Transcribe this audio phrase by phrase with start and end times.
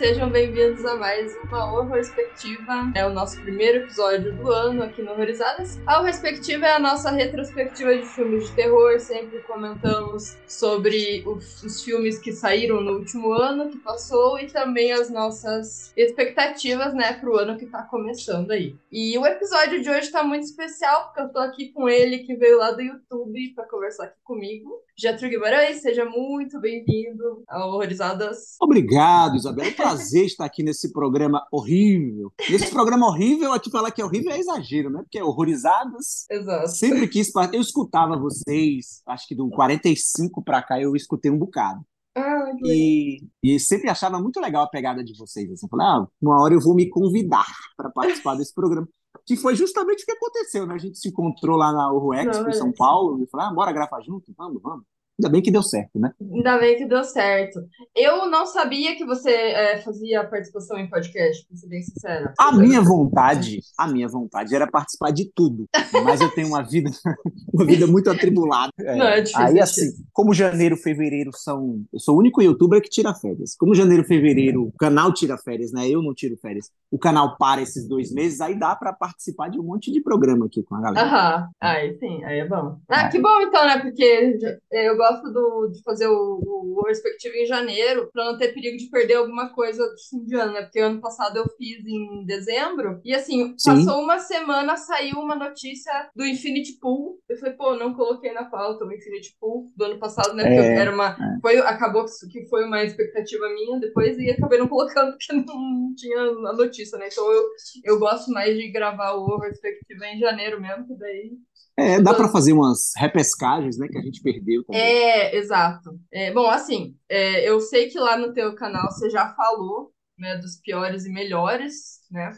[0.00, 2.90] sejam bem-vindos a mais uma Horror Perspectiva.
[2.94, 5.78] É o nosso primeiro episódio do ano aqui no Horrorizadas.
[5.86, 12.18] A Perspectiva é a nossa retrospectiva de filmes de terror, sempre comentamos sobre os, filmes
[12.18, 17.58] que saíram no último ano que passou e também as nossas expectativas, né, pro ano
[17.58, 18.74] que tá começando aí.
[18.90, 22.34] E o episódio de hoje tá muito especial porque eu tô aqui com ele que
[22.34, 24.82] veio lá do YouTube para conversar aqui comigo.
[25.00, 28.56] Getro Guimarães, seja muito bem-vindo ao Horrorizadas.
[28.60, 29.64] Obrigado, Isabel.
[29.64, 32.30] É um prazer estar aqui nesse programa horrível.
[32.50, 35.00] Nesse programa horrível, a te falar que é horrível é exagero, né?
[35.00, 36.26] Porque é Horrorizadas.
[36.30, 36.68] Exato.
[36.68, 37.32] Sempre quis.
[37.50, 41.80] Eu escutava vocês, acho que do 45 para cá eu escutei um bocado.
[42.14, 45.50] Ah, e, e, sempre achava muito legal a pegada de vocês.
[45.50, 48.86] Assim, falei, ah, uma hora eu vou me convidar para participar desse programa.
[49.30, 50.74] Que foi justamente o que aconteceu, né?
[50.74, 53.70] A gente se encontrou lá na Urro Expo, em São Paulo, e falou, ah, bora
[53.70, 54.34] gravar junto?
[54.36, 54.84] Vamos, vamos.
[55.20, 56.12] Ainda bem que deu certo, né?
[56.32, 57.60] Ainda bem que deu certo.
[57.94, 62.32] Eu não sabia que você é, fazia participação em podcast, pra ser bem sincera.
[62.38, 65.66] A minha vontade, a minha vontade era participar de tudo.
[66.04, 66.90] Mas eu tenho uma vida,
[67.52, 68.72] uma vida muito atribulada.
[68.80, 68.96] É.
[68.96, 71.82] Não, é difícil, Aí, é assim, como janeiro, fevereiro são.
[71.92, 73.54] Eu sou o único youtuber que tira férias.
[73.54, 75.86] Como janeiro, fevereiro, o canal tira férias, né?
[75.86, 76.70] Eu não tiro férias.
[76.90, 80.46] O canal para esses dois meses, aí dá para participar de um monte de programa
[80.46, 81.06] aqui com a galera.
[81.06, 82.78] Aham, aí sim, aí é bom.
[82.88, 83.08] Ah, é.
[83.10, 83.78] que bom então, né?
[83.80, 84.38] Porque
[84.70, 88.76] eu gosto gosto do, de fazer o, o, respectivo em janeiro, para não ter perigo
[88.76, 90.62] de perder alguma coisa do fim de ano, né?
[90.62, 93.70] Porque ano passado eu fiz em dezembro, e assim, Sim.
[93.70, 97.18] passou uma semana, saiu uma notícia do Infinity Pool.
[97.28, 100.42] Eu falei, pô, não coloquei na pauta o Infinity Pool do ano passado, né?
[100.42, 101.10] Porque é, era uma.
[101.10, 101.40] É.
[101.40, 106.20] Foi, acabou que foi uma expectativa minha depois, e acabei não colocando porque não tinha
[106.20, 107.08] a notícia, né?
[107.10, 107.42] Então eu,
[107.84, 111.32] eu gosto mais de gravar o Perspectiva em janeiro mesmo, que daí
[111.80, 114.80] é, dá para fazer umas repescagens, né, que a gente perdeu também.
[114.80, 115.98] É, exato.
[116.12, 120.36] É, bom, assim, é, eu sei que lá no teu canal você já falou, né,
[120.36, 122.32] dos piores e melhores, né?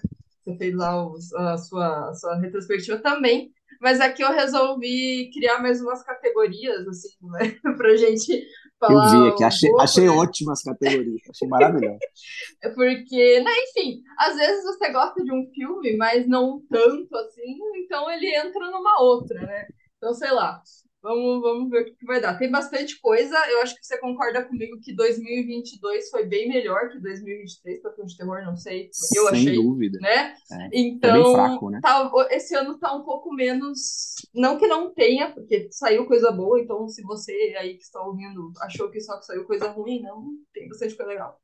[0.44, 3.52] Você fez lá os, a, sua, a sua retrospectiva também.
[3.80, 8.46] Mas aqui eu resolvi criar mais umas categorias, assim, né, pra gente.
[8.90, 10.10] Eu vi aqui, achei, pouco, achei né?
[10.10, 11.98] ótimas categorias, achei maravilhoso.
[12.62, 17.58] É porque, né, enfim, às vezes você gosta de um filme, mas não tanto assim,
[17.76, 19.66] então ele entra numa outra, né?
[19.96, 20.62] Então, sei lá,
[21.02, 22.38] Vamos, vamos ver o que, que vai dar.
[22.38, 23.36] Tem bastante coisa.
[23.50, 28.08] Eu acho que você concorda comigo que 2022 foi bem melhor que 2023 para filme
[28.08, 28.88] de terror, não sei.
[29.16, 29.98] Eu Sem achei, dúvida.
[30.00, 30.36] Né?
[30.52, 30.68] É.
[30.72, 31.80] Então, bem fraco, né?
[31.82, 34.14] Tá, esse ano tá um pouco menos.
[34.32, 36.60] Não que não tenha, porque saiu coisa boa.
[36.60, 40.68] Então, se você aí que está ouvindo achou que só saiu coisa ruim, não, tem
[40.68, 41.36] bastante coisa legal.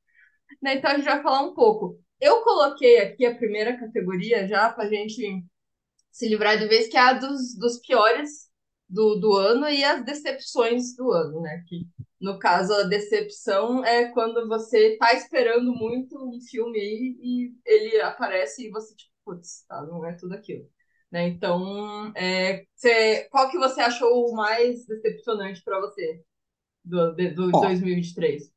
[0.62, 0.76] Né?
[0.76, 1.98] Então, a gente vai falar um pouco.
[2.20, 5.44] Eu coloquei aqui a primeira categoria já para gente
[6.12, 8.47] se livrar de vez, que é a dos, dos piores
[8.88, 11.62] do, do ano e as decepções do ano, né?
[11.66, 11.86] Que,
[12.20, 18.66] no caso, a decepção é quando você tá esperando muito um filme e ele aparece
[18.66, 20.66] e você, tipo, putz, tá, não é tudo aquilo.
[21.10, 21.28] Né?
[21.28, 26.22] Então, é, você, qual que você achou o mais decepcionante para você
[26.84, 28.50] do, do Ó, 2023?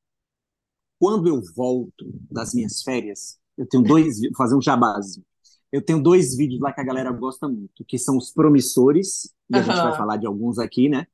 [1.00, 5.26] Quando eu volto das minhas férias, eu tenho dois, vou fazer um jabazinho.
[5.72, 9.58] Eu tenho dois vídeos lá que a galera gosta muito, que são os promissores, e
[9.58, 11.06] a gente vai falar de alguns aqui, né?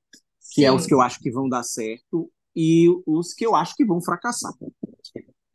[0.53, 0.65] Que Sim.
[0.65, 3.85] é os que eu acho que vão dar certo e os que eu acho que
[3.85, 4.53] vão fracassar.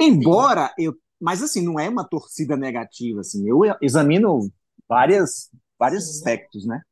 [0.00, 0.84] Embora Sim.
[0.84, 3.48] eu, mas assim, não é uma torcida negativa, assim.
[3.48, 4.50] Eu examino
[4.88, 6.10] várias vários Sim.
[6.10, 6.82] aspectos, né?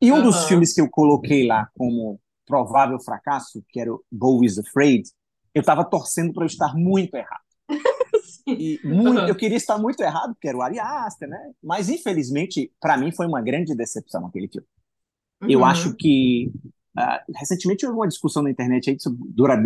[0.00, 4.42] E um dos filmes que eu coloquei lá como provável fracasso, que era o Bo
[4.44, 5.08] is Afraid,
[5.54, 7.42] eu estava torcendo para eu estar muito errado.
[8.44, 11.52] E muito, eu queria estar muito errado, porque era o Ari Aster, né?
[11.62, 14.66] Mas, infelizmente, para mim foi uma grande decepção aquele filme.
[15.42, 15.50] Uhum.
[15.50, 16.50] Eu acho que.
[16.94, 19.18] Uh, recentemente houve uma discussão na internet aí sobre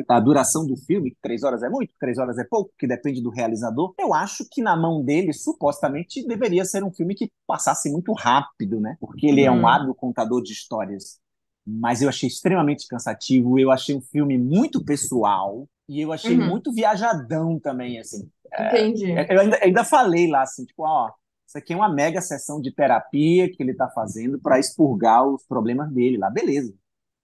[0.08, 3.20] a duração do filme, que três horas é muito, três horas é pouco, que depende
[3.20, 3.92] do realizador.
[3.98, 8.80] Eu acho que na mão dele, supostamente, deveria ser um filme que passasse muito rápido,
[8.80, 8.96] né?
[9.00, 9.48] Porque ele uhum.
[9.48, 9.66] é um uhum.
[9.66, 11.18] hábil contador de histórias.
[11.66, 16.48] Mas eu achei extremamente cansativo, eu achei um filme muito pessoal, e eu achei uhum.
[16.48, 18.28] muito viajadão também, assim.
[18.58, 19.10] Entendi.
[19.10, 21.10] É, eu ainda, ainda falei lá, assim, tipo, ó,
[21.56, 25.42] isso aqui é uma mega sessão de terapia que ele está fazendo para expurgar os
[25.44, 26.28] problemas dele lá.
[26.28, 26.74] Beleza.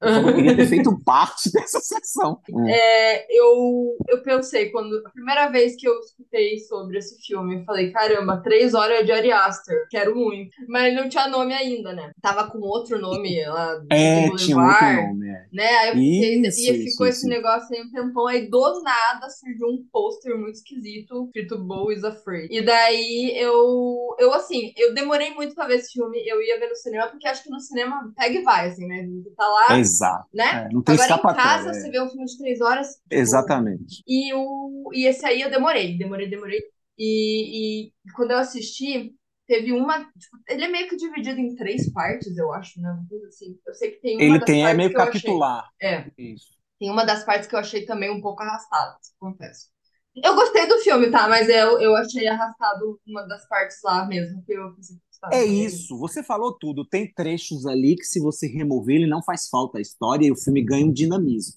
[0.02, 2.40] Eu queria ter feito parte dessa sessão.
[2.68, 7.64] É, eu, eu pensei, quando a primeira vez que eu escutei sobre esse filme, eu
[7.64, 10.50] falei, caramba, três horas de Ari Aster, quero muito.
[10.68, 12.10] Mas não tinha nome ainda, né?
[12.20, 13.80] Tava com outro nome lá.
[13.90, 15.28] É, tinha outro nome.
[15.28, 15.46] É.
[15.52, 15.68] Né?
[15.68, 17.28] Aí eu fiquei, isso, e ficou isso, esse isso.
[17.28, 18.26] negócio aí um tempão.
[18.26, 22.48] Aí do nada surgiu um pôster muito esquisito, escrito Bo is Afraid.
[22.50, 26.22] E daí eu, eu assim, eu demorei muito pra ver esse filme.
[26.26, 29.06] Eu ia ver no cinema, porque acho que no cinema pega e vai, assim, né?
[29.36, 29.78] Tá lá.
[29.78, 30.28] Exato Exato.
[30.32, 30.66] Né?
[30.66, 31.72] É, não tem Agora em casa é.
[31.74, 32.88] você vê um filme de três horas.
[33.10, 34.02] Exatamente.
[34.06, 36.60] E, o, e esse aí eu demorei, demorei, demorei.
[36.98, 39.14] E, e quando eu assisti,
[39.46, 39.98] teve uma.
[39.98, 42.96] tipo, ele é meio que dividido em três partes, eu acho, né?
[43.28, 43.58] Assim.
[43.66, 45.06] Eu sei que tem uma Ele das tem, é meio achei.
[45.06, 45.68] capitular.
[45.80, 46.46] É, Isso.
[46.78, 49.70] tem uma das partes que eu achei também um pouco arrastada, confesso.
[50.14, 51.26] Eu gostei do filme, tá?
[51.26, 54.96] Mas eu, eu achei arrastado uma das partes lá mesmo, que eu pensei.
[55.30, 56.84] É isso, você falou tudo.
[56.84, 60.36] Tem trechos ali que, se você remover, ele não faz falta à história e o
[60.36, 61.54] filme ganha um dinamismo.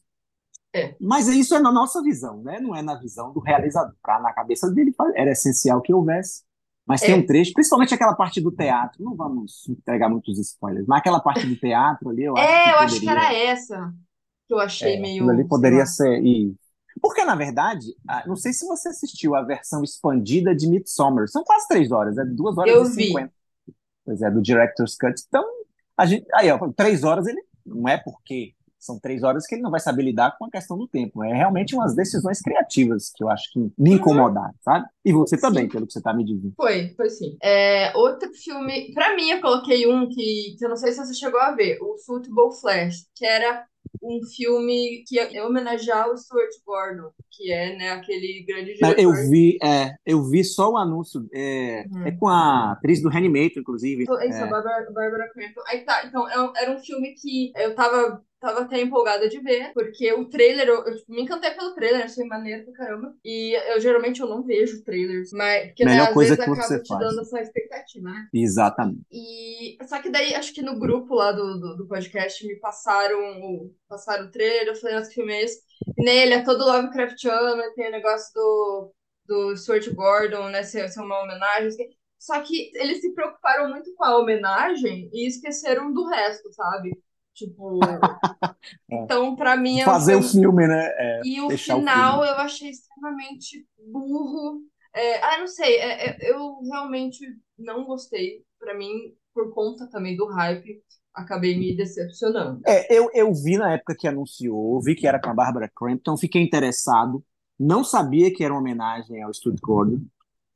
[0.74, 0.96] É.
[1.00, 2.60] Mas isso é na nossa visão, né?
[2.60, 3.96] Não é na visão do realizador.
[4.02, 6.44] Pra, na cabeça dele era essencial que houvesse.
[6.86, 7.16] Mas tem É.
[7.16, 9.04] um trecho, principalmente aquela parte do teatro.
[9.04, 12.70] Não vamos entregar muitos spoilers, mas aquela parte do teatro ali, eu acho É, que
[12.70, 13.94] eu acho que era essa
[14.48, 15.28] que eu achei é, meio.
[15.30, 16.24] ali poderia ser.
[16.24, 16.54] E...
[17.02, 17.88] Porque, na verdade,
[18.28, 21.28] não sei se você assistiu a versão expandida de Midsommar.
[21.28, 23.34] São quase três horas, é duas horas Eu e cinquenta.
[24.06, 25.20] Pois é, do Director's Cut.
[25.28, 25.44] Então,
[25.98, 26.26] a gente.
[26.34, 27.42] Aí, ó, três horas ele.
[27.66, 28.54] Não é porque
[28.86, 31.24] são três horas que ele não vai saber lidar com a questão do tempo.
[31.24, 34.86] É realmente umas decisões criativas que eu acho que me incomodaram, sabe?
[35.04, 36.54] E você também, pelo que você tá me dizendo.
[36.56, 37.36] Foi, foi sim.
[37.42, 41.14] É, outro filme, pra mim eu coloquei um que, que eu não sei se você
[41.16, 43.66] chegou a ver, o Football Flash, que era
[44.02, 49.00] um filme que ia homenagear o Stuart Gordon, que é, né, aquele grande diretor.
[49.02, 51.28] Eu vi, é, eu vi só o anúncio.
[51.34, 52.08] É, Uhum.
[52.08, 54.04] é com a atriz do Reanimator, inclusive.
[54.04, 55.62] Isso, a É, Bárbara, Bárbara Crampton.
[55.68, 59.72] Aí tá, então é era um filme que eu tava, tava até empolgada de ver,
[59.74, 63.16] porque o trailer, eu, eu, tipo, me encantei pelo trailer, achei maneiro pra caramba.
[63.24, 66.50] E eu geralmente eu não vejo trailers, mas porque né, Melhor às coisa vezes que
[66.50, 67.00] acaba você te faz.
[67.00, 68.30] dando essa expectativa, né?
[68.34, 69.06] exatamente.
[69.12, 73.20] E só que daí acho que no grupo lá do, do, do podcast me passaram
[73.42, 75.62] o passaram o trailer, eu falei, nossa, que filme é esse?
[75.98, 78.94] E nele é todo Lovecraftiano, tem o negócio do,
[79.26, 80.64] do Stuart Gordon, né?
[80.64, 81.68] Ser, ser uma homenagem.
[81.68, 81.90] assim.
[82.20, 86.92] Só que eles se preocuparam muito com a homenagem e esqueceram do resto, sabe?
[87.36, 87.80] Tipo.
[88.90, 90.86] Então, pra mim, é Fazer o filme- filme, né?
[90.98, 92.28] É, e o o final filme.
[92.30, 94.62] eu achei extremamente burro.
[94.94, 97.20] É, ah, não sei, é- é- eu realmente
[97.58, 98.44] não gostei.
[98.60, 100.82] Pra mim, por conta também do hype,
[101.14, 102.62] acabei me decepcionando.
[102.66, 106.18] É, eu, eu vi na época que anunciou, vi que era com a Barbara Crampton,
[106.18, 107.24] fiquei interessado.
[107.60, 110.00] Não sabia que era uma homenagem ao Stuart Gordon.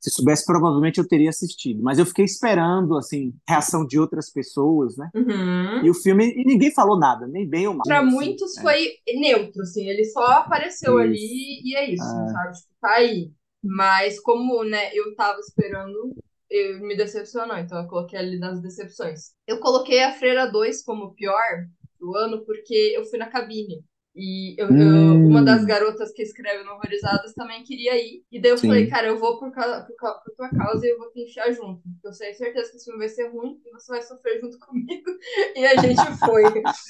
[0.00, 1.82] Se soubesse, provavelmente eu teria assistido.
[1.82, 5.10] Mas eu fiquei esperando, assim, reação de outras pessoas, né?
[5.14, 5.84] Uhum.
[5.84, 7.82] E o filme, e ninguém falou nada, nem bem ou mal.
[7.84, 8.10] Pra assim.
[8.10, 8.62] muitos É.
[8.62, 8.88] foi
[9.20, 11.08] neutro, assim, ele só apareceu Isso.
[11.10, 12.28] ali e é isso, É.
[12.32, 12.52] sabe?
[12.56, 13.30] Tipo, tá aí.
[13.62, 16.14] Mas como, né, eu tava esperando,
[16.50, 19.32] eu me decepcionou, então eu coloquei ali nas decepções.
[19.46, 21.66] Eu coloquei a Freira 2 como pior
[22.00, 23.84] do ano porque eu fui na cabine.
[24.14, 25.26] E eu, eu- Hum.
[25.28, 28.24] uma das garotas que escreve no Horrorizadas também queria ir.
[28.30, 28.66] E daí eu Sim.
[28.66, 31.52] falei, cara, eu vou por, causa, por, por tua causa e eu vou te enfiar
[31.52, 31.80] junto.
[31.82, 34.58] Porque eu tenho certeza que esse filme vai ser ruim e você vai sofrer junto
[34.66, 35.10] comigo.
[35.54, 36.42] E a gente foi.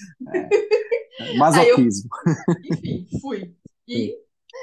[1.20, 2.08] É, Masoquismo.
[2.64, 3.54] Enfim, fui.
[3.86, 4.16] E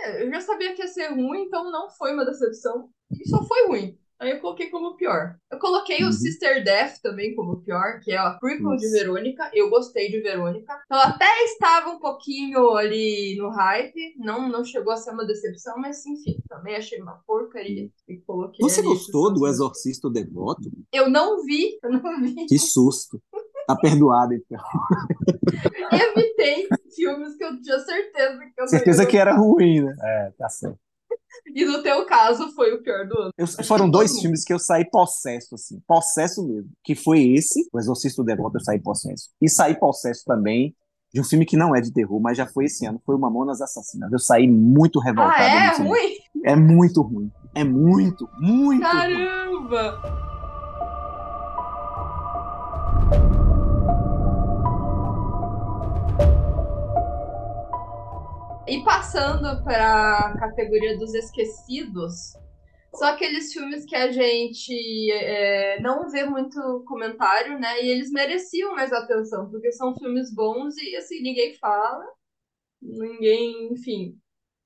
[0.03, 2.89] é, eu já sabia que ia ser ruim, então não foi uma decepção.
[3.11, 3.99] E só foi ruim.
[4.19, 5.35] Aí eu coloquei como pior.
[5.51, 6.09] Eu coloquei Uhum.
[6.09, 8.89] o Sister Death também como pior, que é a prequel de.
[8.89, 9.49] Verônica.
[9.53, 10.73] Eu gostei de Verônica.
[10.85, 14.15] Então até estava um pouquinho ali no hype.
[14.17, 17.89] Não, não chegou a ser uma decepção, mas enfim, também achei uma porcaria.
[18.07, 20.69] E coloquei Você gostou do Exorcista Devoto?
[20.91, 22.45] Eu não vi, eu não vi.
[22.47, 23.21] Que susto.
[23.67, 24.59] Tá perdoado, então.
[25.91, 29.95] Evitei filmes que eu tinha certeza que eu não Certeza ia que era ruim, né?
[30.01, 30.79] É, tá certo.
[31.53, 33.31] E no teu caso foi o pior do ano.
[33.37, 34.21] Eu- foram dois mundo.
[34.21, 35.79] filmes que eu saí possesso, assim.
[35.87, 36.69] Possesso mesmo.
[36.83, 39.29] Que foi esse, O Exorcista do Devoto, eu saí possesso.
[39.41, 40.75] E saí possesso também
[41.13, 43.01] de um filme que não é de terror, mas já foi esse ano.
[43.05, 44.11] Foi o Mamonas Assassinas.
[44.11, 45.41] Eu saí muito revoltado.
[45.41, 45.77] Ah, é?
[45.77, 46.17] Ruim?
[46.45, 47.31] É muito ruim.
[47.55, 49.27] É muito, muito ruim.
[58.67, 62.33] E passando para a categoria dos esquecidos,
[62.93, 67.81] são aqueles filmes que a gente é, não vê muito comentário, né?
[67.81, 72.05] E eles mereciam mais atenção, porque são filmes bons e assim, ninguém fala,
[72.81, 74.17] ninguém, enfim.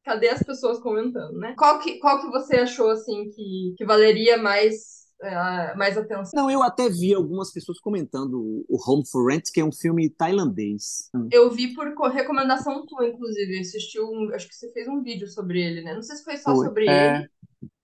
[0.03, 1.53] Cadê as pessoas comentando, né?
[1.57, 6.31] Qual que, qual que você achou assim que, que valeria mais, é, mais atenção?
[6.33, 10.09] Não, eu até vi algumas pessoas comentando o Home for Rent, que é um filme
[10.09, 11.09] tailandês.
[11.31, 13.59] Eu vi por co- recomendação tua, inclusive.
[13.59, 15.93] Assistiu um, acho que você fez um vídeo sobre ele, né?
[15.93, 16.65] Não sei se foi só Foi.
[16.65, 17.17] sobre É.
[17.17, 17.29] ele.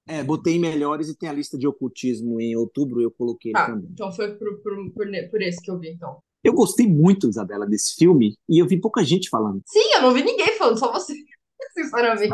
[0.10, 3.60] É, botei em melhores e tem a lista de ocultismo em outubro, eu coloquei ele
[3.60, 3.89] Tá, também.
[3.91, 6.20] então foi por, por, por, por esse que eu vi, então.
[6.41, 9.62] Eu gostei muito, Isabela, desse filme e eu vi pouca gente falando.
[9.65, 11.13] Sim, eu não vi ninguém falando, só você.
[11.75, 12.34] Sinceramente.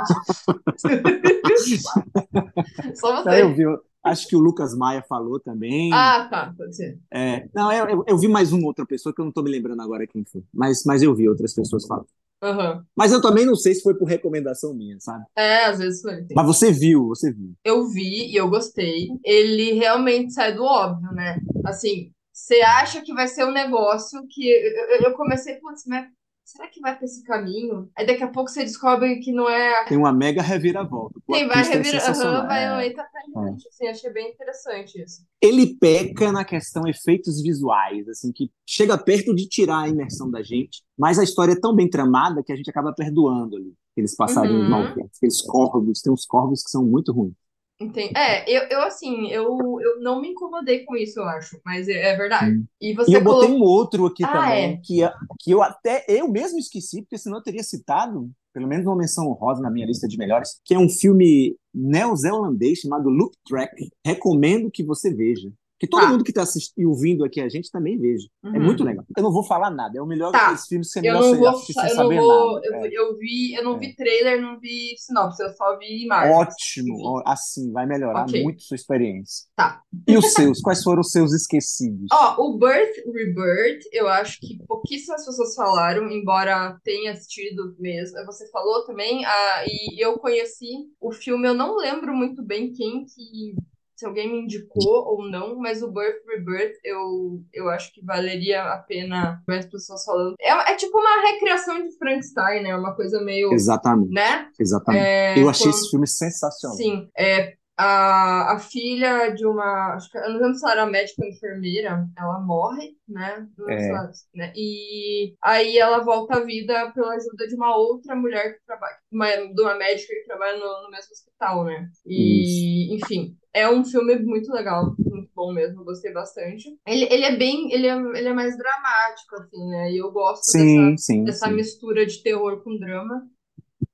[2.96, 3.56] só Não, eu você.
[3.56, 3.64] vi,
[4.04, 5.92] Acho que o Lucas Maia falou também.
[5.94, 7.00] Ah, tá, pode ser.
[7.12, 9.82] É, não, eu, eu vi mais uma outra pessoa que eu não estou me lembrando
[9.82, 10.44] agora quem foi.
[10.54, 12.08] Mas, mas eu vi outras pessoas falando.
[12.44, 12.84] Uhum.
[12.94, 15.24] Mas eu também não sei se foi por recomendação minha, sabe?
[15.34, 16.26] É, às vezes foi.
[16.36, 17.54] Mas você viu, você viu.
[17.64, 19.08] Eu vi e eu gostei.
[19.24, 21.38] Ele realmente sai do óbvio, né?
[21.66, 24.46] Assim, você acha que vai ser um negócio que.
[24.46, 26.06] Eu, eu comecei, putz, mas
[26.44, 27.90] será que vai pra esse caminho?
[27.96, 29.86] Aí daqui a pouco você descobre que não é.
[29.86, 31.20] Tem uma mega reviravolta.
[31.28, 32.42] O Tem, vai é revira, sensacional.
[32.42, 32.68] aham, vai É.
[32.70, 33.22] aumentar pra
[33.52, 33.68] gente.
[33.68, 35.26] Assim, achei bem interessante isso.
[35.42, 40.42] Ele peca na questão efeitos visuais, assim, que chega perto de tirar a imersão da
[40.44, 43.74] gente, mas a história é tão bem tramada que a gente acaba perdoando ali.
[43.94, 45.06] Aqueles passarinhos Uhum.
[45.16, 47.34] aqueles corvos, tem uns corvos que são muito ruins.
[47.80, 48.14] Entendi.
[48.16, 52.14] É, eu, eu assim, eu, eu não me incomodei com isso, eu acho, mas é,
[52.14, 52.52] é verdade.
[52.52, 52.66] Hum.
[52.80, 54.78] E E você eu botei um outro aqui Ah, também, é.
[54.78, 55.00] que,
[55.40, 59.28] que eu até eu mesmo esqueci, porque senão eu teria citado, pelo menos uma menção
[59.28, 63.90] honrosa na minha lista de melhores, que é um filme neozelandês chamado Loop Track.
[64.06, 65.52] Recomendo que você veja.
[65.84, 66.10] Que todo Tá.
[66.12, 68.26] mundo que está assistindo e ouvindo aqui a gente também veja.
[68.46, 68.64] É Uhum.
[68.64, 69.04] muito legal.
[69.18, 70.56] Eu não vou falar nada, é o melhor Tá.
[70.58, 72.66] filmes que é Eu não você vou, assistir eu não saber vou, nada.
[72.68, 72.90] eu, É.
[72.94, 73.80] eu vi, eu não É.
[73.80, 76.38] vi trailer, não vi sinopse, eu só vi imagens.
[76.38, 77.24] Ótimo, Enfim.
[77.26, 78.42] assim vai melhorar Ok.
[78.42, 79.46] muito sua experiência.
[79.58, 79.82] Tá.
[80.08, 80.62] E os seus?
[80.62, 82.08] Quais foram os seus esquecidos?
[82.14, 88.24] Ó, o Birth Rebirth, eu acho que pouquíssimas pessoas falaram, embora tenha assistido mesmo.
[88.26, 93.04] Você falou também, ah, e eu conheci o filme, eu não lembro muito bem quem
[93.06, 93.54] que.
[94.04, 98.62] Se alguém me indicou ou não, mas o Birth Rebirth eu, eu acho que valeria
[98.62, 100.36] a pena mais pessoas falando.
[100.42, 102.76] É, é tipo uma recriação de Frankenstein, né?
[102.76, 103.54] Uma coisa meio.
[103.54, 104.50] Exatamente, Né?
[104.60, 105.06] exatamente.
[105.06, 106.76] É, eu achei quando- esse filme sensacional.
[106.76, 109.96] Sim, é, a, a filha de uma.
[109.96, 113.48] Acho que, eu não lembro se ela era médica ou enfermeira, ela morre, né?
[113.70, 113.92] É.
[114.36, 114.54] né?
[114.56, 119.28] E aí ela volta à vida pela ajuda de uma outra mulher que trabalha, uma,
[119.28, 121.90] de uma médica que trabalha no, no mesmo hospital, né?
[122.06, 126.70] E, enfim, é um filme muito legal, muito bom mesmo, gostei bastante.
[126.88, 127.72] Ele, ele é bem.
[127.72, 129.92] Ele é, ele é mais dramático, assim, né?
[129.92, 131.54] E eu gosto dessa Sim, sim, dessa sim.
[131.54, 133.28] mistura de terror com drama.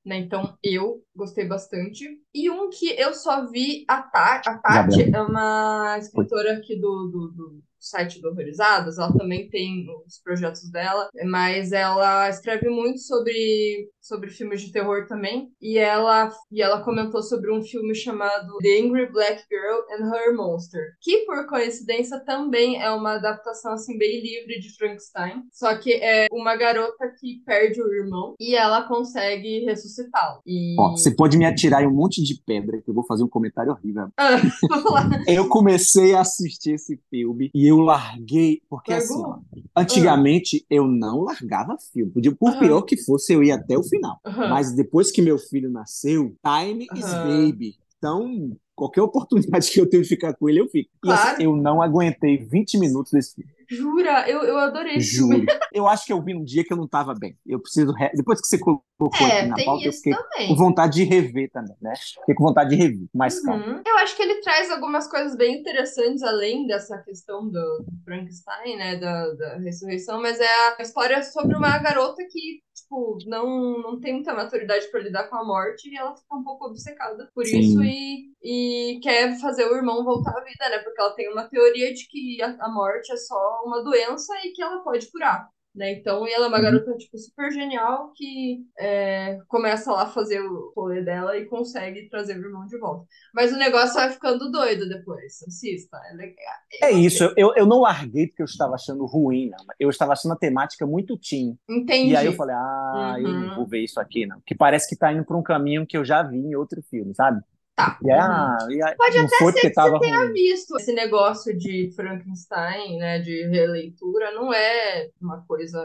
[0.10, 0.18] Né?
[0.18, 2.04] Então, eu gostei bastante.
[2.34, 4.50] E um que eu só vi a Tati.
[4.50, 8.98] A Tati é uma escritora aqui do, do, do site do Horrorizadas.
[8.98, 15.08] Ela também tem os projetos dela, mas ela escreve muito sobre, sobre filmes de terror
[15.08, 15.50] também.
[15.62, 20.36] E ela, e ela comentou sobre um filme chamado The Angry Black Girl and Her
[20.36, 25.44] Monster, que por coincidência também é uma adaptação assim bem livre de Frankenstein.
[25.52, 30.42] Só que é uma garota que perde o irmão e ela consegue ressuscitá-lo.
[30.46, 33.24] E Ó, você pode me atirar em um monte de pedra, que eu vou fazer
[33.24, 34.10] um comentário horrível.
[34.18, 34.40] Ah.
[35.28, 39.16] Eu comecei a assistir esse filme e eu larguei, porque Largou?
[39.16, 42.12] assim, ó, antigamente eu não largava filme.
[42.12, 42.60] Por Aham.
[42.60, 44.20] pior que fosse, eu ia até o final.
[44.26, 44.50] Aham.
[44.50, 47.76] Mas depois que meu filho nasceu, time is baby.
[47.98, 50.90] Então, qualquer oportunidade que eu tenho de ficar com ele, eu fico.
[51.06, 51.42] E assim, Claro.
[51.44, 53.52] eu não aguentei 20 minutos desse filme.
[53.70, 54.30] Jura?
[54.30, 55.36] Eu, eu adorei esse Juro.
[55.38, 55.46] filme.
[55.72, 57.38] Eu acho que eu vi um dia que eu não estava bem.
[57.46, 57.92] Eu preciso.
[57.94, 58.84] re- Depois que você colocou
[59.22, 60.56] É, aqui na pauta, eu fiquei com também.
[60.56, 61.94] vontade de rever também, né?
[62.20, 63.64] Fiquei com vontade de rever, com mais calma.
[63.66, 63.82] Uhum.
[63.86, 68.78] Eu acho que ele traz algumas coisas bem interessantes além dessa questão do, do Frankenstein,
[68.78, 70.48] né, da, da ressurreição, mas é
[70.78, 75.36] a história sobre uma garota que, tipo, não, não tem muita maturidade para lidar com
[75.36, 77.60] a morte e ela fica um pouco obcecada por Sim.
[77.60, 81.48] isso e, e quer fazer o irmão voltar à vida, né, porque ela tem uma
[81.48, 85.50] teoria de que a, a morte é só uma doença e que ela pode curar.
[85.80, 85.94] Né?
[85.94, 86.64] Então, e ela é uma Uhum.
[86.64, 92.10] garota, tipo, super genial que é, começa lá a fazer o rolê dela e consegue
[92.10, 93.06] trazer o irmão de volta.
[93.34, 95.42] Mas o negócio vai ficando doido depois.
[95.48, 96.36] Assista, é legal.
[96.84, 99.66] É isso, eu- eu, eu não larguei porque eu estava achando ruim, não.
[99.80, 101.58] Eu estava achando a temática muito teen.
[101.70, 102.12] Entendi.
[102.12, 103.40] E aí eu falei, ah, eu Uhum.
[103.48, 104.42] não vou ver isso aqui, não.
[104.46, 107.16] Que parece que tá indo para um caminho que eu já vi em outro filme,
[107.16, 107.42] sabe?
[107.80, 107.98] Tá.
[108.04, 108.26] E, aí, Uhum.
[108.26, 110.34] ah, e aí, Pode até ser que você tenha ruim.
[110.34, 115.82] visto esse negócio de Frankenstein, né, de releitura, não é uma coisa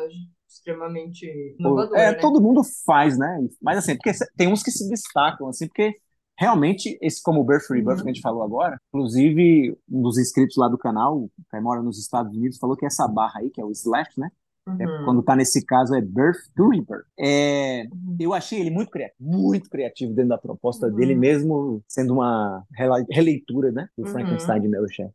[0.49, 1.27] extremamente
[1.59, 2.15] inovadora, É, né?
[2.15, 3.39] todo mundo faz, né?
[3.63, 5.95] Mas assim, porque tem uns que se destacam, assim, porque
[6.39, 8.03] realmente, esse como o Birth Rebirth Uhum.
[8.05, 11.99] que a gente falou agora, inclusive, um dos inscritos lá do canal, que mora nos
[11.99, 14.31] Estados Unidos, falou que essa barra aí, que é o slash, né?
[14.67, 15.05] É, Uhum.
[15.05, 17.05] quando tá nesse caso é Birth to Rebirth.
[17.19, 18.17] É, Uhum.
[18.19, 20.95] eu achei ele muito criativo, muito criativo dentro da proposta Uhum.
[20.95, 22.65] dele, mesmo sendo uma
[23.11, 23.89] releitura, né?
[23.97, 24.11] Do Uhum.
[24.11, 25.13] Frankenstein de Mary Shelley.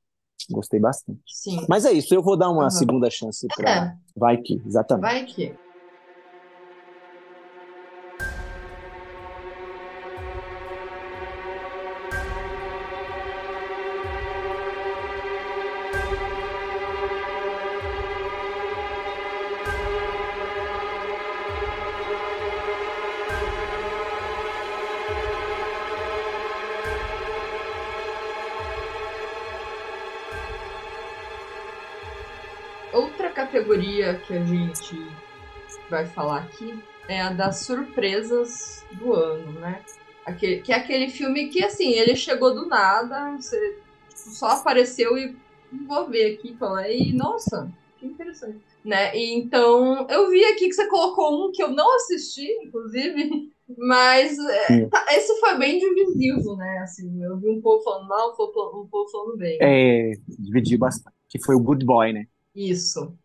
[0.51, 1.19] Gostei bastante.
[1.27, 1.65] Sim.
[1.67, 2.69] Mas é isso, eu vou dar uma Uhum.
[2.69, 5.01] segunda chance para É, Vai que, exatamente.
[5.01, 5.55] vai que.
[34.29, 35.11] Que a gente
[35.89, 39.81] vai falar aqui é a das surpresas do ano, né?
[40.23, 43.79] Aquele, que é aquele filme que, assim, ele chegou do nada, você
[44.13, 45.35] só apareceu e
[45.87, 48.59] vou ver aqui, falar, e nossa, que interessante.
[48.85, 49.17] Né?
[49.17, 54.37] E, então, eu vi aqui que você colocou um que eu não assisti, inclusive, mas
[54.37, 56.77] é, tá, esse foi bem divisivo, né?
[56.83, 59.57] Assim, eu vi um povo falando mal, um povo falando bem.
[59.59, 61.15] É, dividi bastante.
[61.27, 62.27] Que foi o Good Boy, né?
[62.55, 63.17] Isso.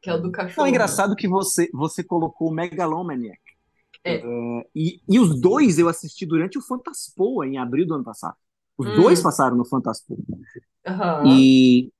[0.00, 0.52] Que é o do cachorro.
[0.52, 3.40] Então, é engraçado que você, você colocou o Megalomaniac.
[4.04, 4.16] É.
[4.24, 8.36] Uh, e, e os dois eu assisti durante o Fantaspoa, em abril do ano passado.
[8.76, 8.94] Os Hum.
[8.96, 10.18] dois passaram no Fantaspoa.
[10.86, 11.24] Aham.
[11.26, 11.92] E...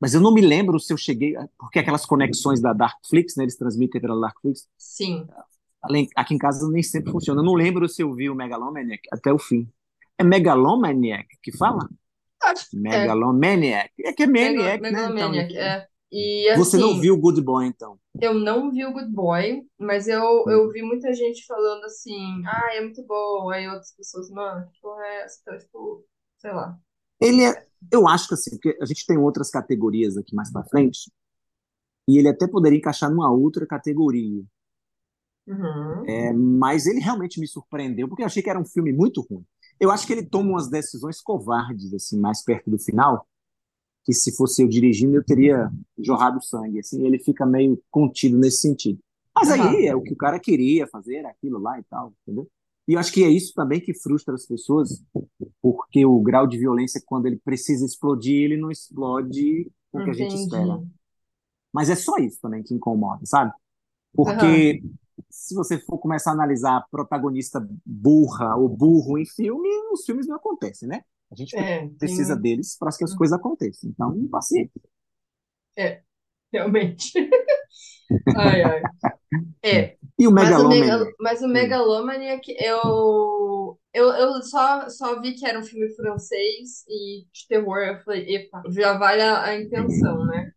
[0.00, 1.34] Mas eu não me lembro se eu cheguei...
[1.58, 3.44] Porque aquelas conexões da Darkflix, né?
[3.44, 4.68] Eles transmitem pela Darkflix.
[4.76, 5.26] Sim.
[5.82, 7.40] Além, aqui em casa nem sempre funciona.
[7.40, 9.68] Eu não lembro se eu vi o Megalomaniac até o fim.
[10.18, 11.88] É Megalomaniac que fala?
[12.42, 12.80] Acho que é.
[12.80, 13.90] Megalomaniac.
[14.04, 14.90] É que é Maniac, né?
[14.90, 15.88] Megalomaniac, Então, é.
[16.10, 17.98] E assim, Você não viu o Good Boy, então?
[18.20, 22.74] eu não vi o Good Boy, mas eu, eu vi muita gente falando assim, ah,
[22.74, 23.50] é muito bom.
[23.50, 25.40] Aí outras pessoas, mano, que porra é essa?
[25.42, 26.04] Então, tipo,
[26.38, 26.78] sei lá.
[27.20, 30.64] Ele é, eu acho que assim, porque a gente tem outras categorias aqui mais pra
[30.64, 31.10] frente,
[32.08, 34.44] e ele até poderia encaixar numa outra categoria.
[35.46, 36.04] Uhum.
[36.06, 39.44] É, mas ele realmente me surpreendeu, porque eu achei que era um filme muito ruim.
[39.78, 43.26] Eu acho que ele toma umas decisões covardes, assim, mais perto do final,
[44.06, 48.58] que se fosse eu dirigindo, eu teria jorrado sangue, assim, ele fica meio contido nesse
[48.58, 49.00] sentido.
[49.34, 52.48] Mas aí é o que o cara queria fazer, aquilo lá e tal, entendeu?
[52.86, 55.02] E eu acho que é isso também que frustra as pessoas,
[55.60, 60.12] porque o grau de violência, quando ele precisa explodir, ele não explode o que a
[60.12, 60.44] gente Entendi.
[60.44, 60.80] espera.
[61.72, 63.52] Mas é só isso também que incomoda, sabe?
[64.14, 64.80] Porque
[65.28, 70.36] se você for começar a analisar protagonista burra ou burro em filme, os filmes não
[70.36, 71.02] acontecem, né?
[71.30, 73.90] A gente É, precisa tem- deles para que as coisas aconteçam.
[73.90, 74.80] Então, paciência.
[76.52, 77.12] realmente.
[78.34, 78.90] Ai, ai.
[79.64, 80.66] É, E o mas o, Megalomaniac?
[80.66, 86.84] Megal- mas o Megalomaniac, eu, eu, eu só, só vi que era um filme francês
[86.88, 87.78] e de terror.
[87.80, 90.52] Eu falei, epa, já vale a, a intenção, né?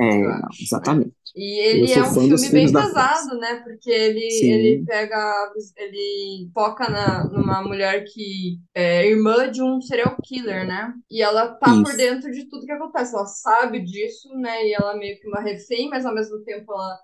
[0.00, 1.14] É, exatamente.
[1.34, 3.60] E ele é um filme bem pesado, né?
[3.62, 4.52] Porque ele, Sim.
[4.52, 10.92] ele pega, ele foca na, numa mulher que é irmã de um serial killer, né?
[11.08, 11.96] E ela tá por Isso.
[11.96, 13.14] dentro de tudo que acontece.
[13.14, 14.66] Ela sabe disso, né?
[14.66, 16.98] E ela é meio que uma refém, mas ao mesmo tempo ela,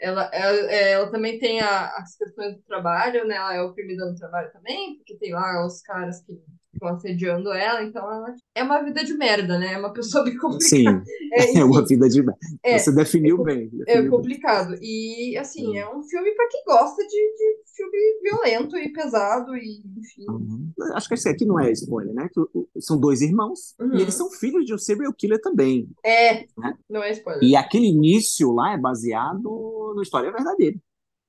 [0.00, 3.36] ela, ela, é, ela também tem a- as questões do trabalho, né?
[3.36, 6.32] Ela é oprimida no trabalho também, porque tem lá os caras que
[6.74, 7.82] ficam assediando ela.
[7.82, 9.72] Então ela é uma vida de merda, né?
[9.72, 11.02] É uma pessoa bem complicada.
[11.04, 11.88] Sim, É, é uma enfim.
[11.96, 12.24] vida de.
[12.62, 13.64] É, Você definiu bem.
[13.72, 14.10] é definiu bem.
[14.10, 14.74] complicado.
[14.80, 19.82] E, assim, é um filme pra quem gosta de, de filme violento e pesado, e
[19.98, 20.24] enfim.
[20.28, 20.70] Uhum.
[20.94, 22.28] Acho que esse aqui não é spoiler, né?
[22.78, 23.96] São dois irmãos Uhum.
[23.96, 25.88] e eles são filhos de um serial killer também.
[26.04, 26.74] É, Né?
[26.88, 27.42] não é spoiler.
[27.42, 30.76] E aquele início lá é baseado na história verdadeira.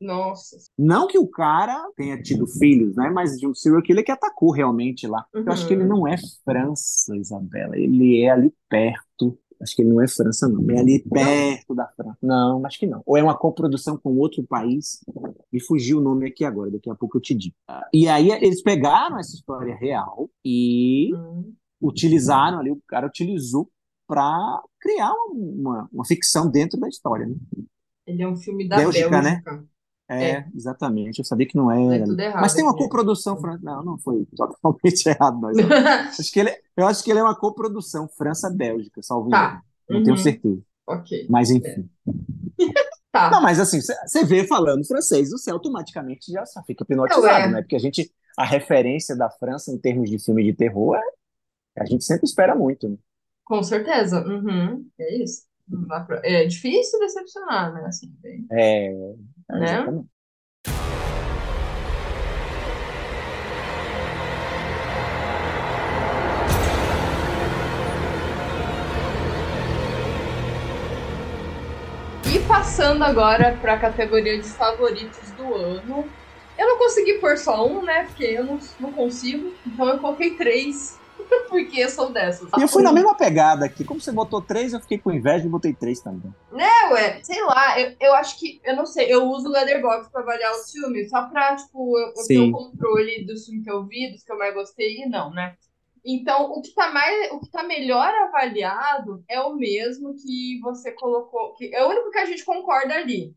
[0.05, 0.57] Nossa.
[0.77, 3.09] Não que o cara tenha tido filhos, né?
[3.09, 5.25] Mas de um serial killer que atacou realmente lá.
[5.33, 5.89] Eu acho que ele Uhum.
[5.89, 7.77] não é França, Isabela.
[7.77, 9.37] Ele é ali perto.
[9.61, 10.69] Acho que ele não é França, não.
[10.69, 12.17] É ali perto da França.
[12.21, 13.01] Não, acho que não.
[13.05, 14.99] Ou é uma coprodução com outro país.
[15.51, 17.55] Me fugiu o nome aqui agora, daqui a pouco eu te digo.
[17.93, 21.53] E aí eles pegaram essa história real e Hum.
[21.81, 23.69] utilizaram ali, o cara utilizou
[24.07, 27.35] para criar uma, uma ficção dentro da história, né?
[28.05, 29.41] Ele é um filme da Bélgica, né?
[30.07, 30.47] É, É.
[30.55, 31.19] exatamente.
[31.19, 32.05] Eu sabia que não era.
[32.05, 32.83] tudo errado Mas tem uma aqui.
[32.83, 35.57] coprodução fran- Não, não foi totalmente errado, mas
[36.19, 39.61] acho que ele, é- eu acho que ele é uma coprodução França-Bélgica, salvo Tá.
[39.89, 40.21] Não tenho Uhum.
[40.21, 40.61] certeza.
[40.87, 41.25] Ok.
[41.29, 41.89] Mas enfim.
[43.11, 43.29] Tá.
[43.31, 47.47] Não, mas assim, você vê falando francês, você automaticamente já fica hipnotizado, Ué.
[47.49, 47.61] né?
[47.61, 51.85] Porque a gente, a referência da França em termos de filme de terror, é- a
[51.85, 52.97] gente sempre espera muito, né?
[53.45, 54.19] Com certeza.
[54.27, 54.85] Uhum.
[54.99, 55.43] É isso.
[56.23, 57.85] É difícil decepcionar, né?
[57.85, 59.85] Assim, bem- É, é, Né?
[72.33, 76.05] E passando agora para a categoria de favoritos do ano.
[76.57, 78.05] Eu não consegui pôr só um, né?
[78.05, 79.53] Porque eu não, não consigo.
[79.65, 80.99] Então eu coloquei três.
[81.49, 82.49] Porque eu sou dessas.
[82.57, 83.83] E eu fui na mesma pegada aqui.
[83.83, 86.31] Como você botou três, eu fiquei com inveja e botei três também.
[86.53, 90.09] É, ué, sei lá, eu, eu acho que, eu não sei, eu uso o Letterboxd
[90.11, 93.71] pra avaliar os filmes, só pra, tipo, eu, eu ter o controle dos filmes que
[93.71, 95.57] eu vi, dos que eu mais gostei e não, né?
[96.05, 100.91] Então, o que tá mais, o que tá melhor avaliado é o mesmo que você
[100.91, 103.35] colocou, que é o único que a gente concorda ali,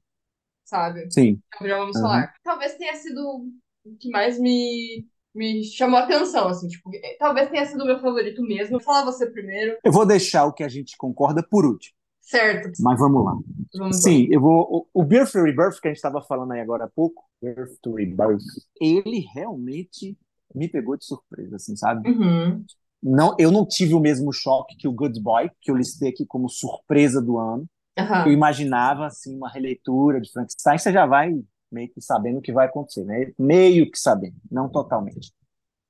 [0.65, 1.11] sabe?
[1.11, 1.41] Sim.
[1.63, 2.03] Já vamos Uhum.
[2.03, 2.35] falar.
[2.45, 3.49] Talvez tenha sido
[3.85, 5.07] o que mais me,
[5.39, 8.73] me chamou a atenção, assim, tipo, talvez tenha sido o meu favorito mesmo.
[8.73, 9.79] Vou falar você primeiro.
[9.85, 11.97] Eu vou deixar o que a gente concorda por último.
[12.21, 12.71] Certo.
[12.81, 13.33] Mas vamos lá.
[13.75, 14.03] Vamos lá.
[14.03, 14.89] Sim, eu vou.
[14.93, 17.77] O, o Birth to Rebirth, que a gente estava falando aí agora há pouco, Birth
[17.81, 18.43] to Rebirth,
[18.81, 20.19] ele realmente
[20.53, 22.11] me pegou de surpresa, assim, sabe?
[22.11, 22.65] Uhum.
[23.01, 26.27] Não, eu não tive o mesmo choque que o Good Boy, que eu listei aqui
[26.27, 27.65] como surpresa do ano.
[27.97, 28.33] Eu Aham.
[28.33, 31.33] imaginava, assim, uma releitura de Frankenstein, você já vai
[31.71, 33.33] meio que sabendo o que vai acontecer, né?
[33.39, 35.33] Meio que sabendo, não totalmente.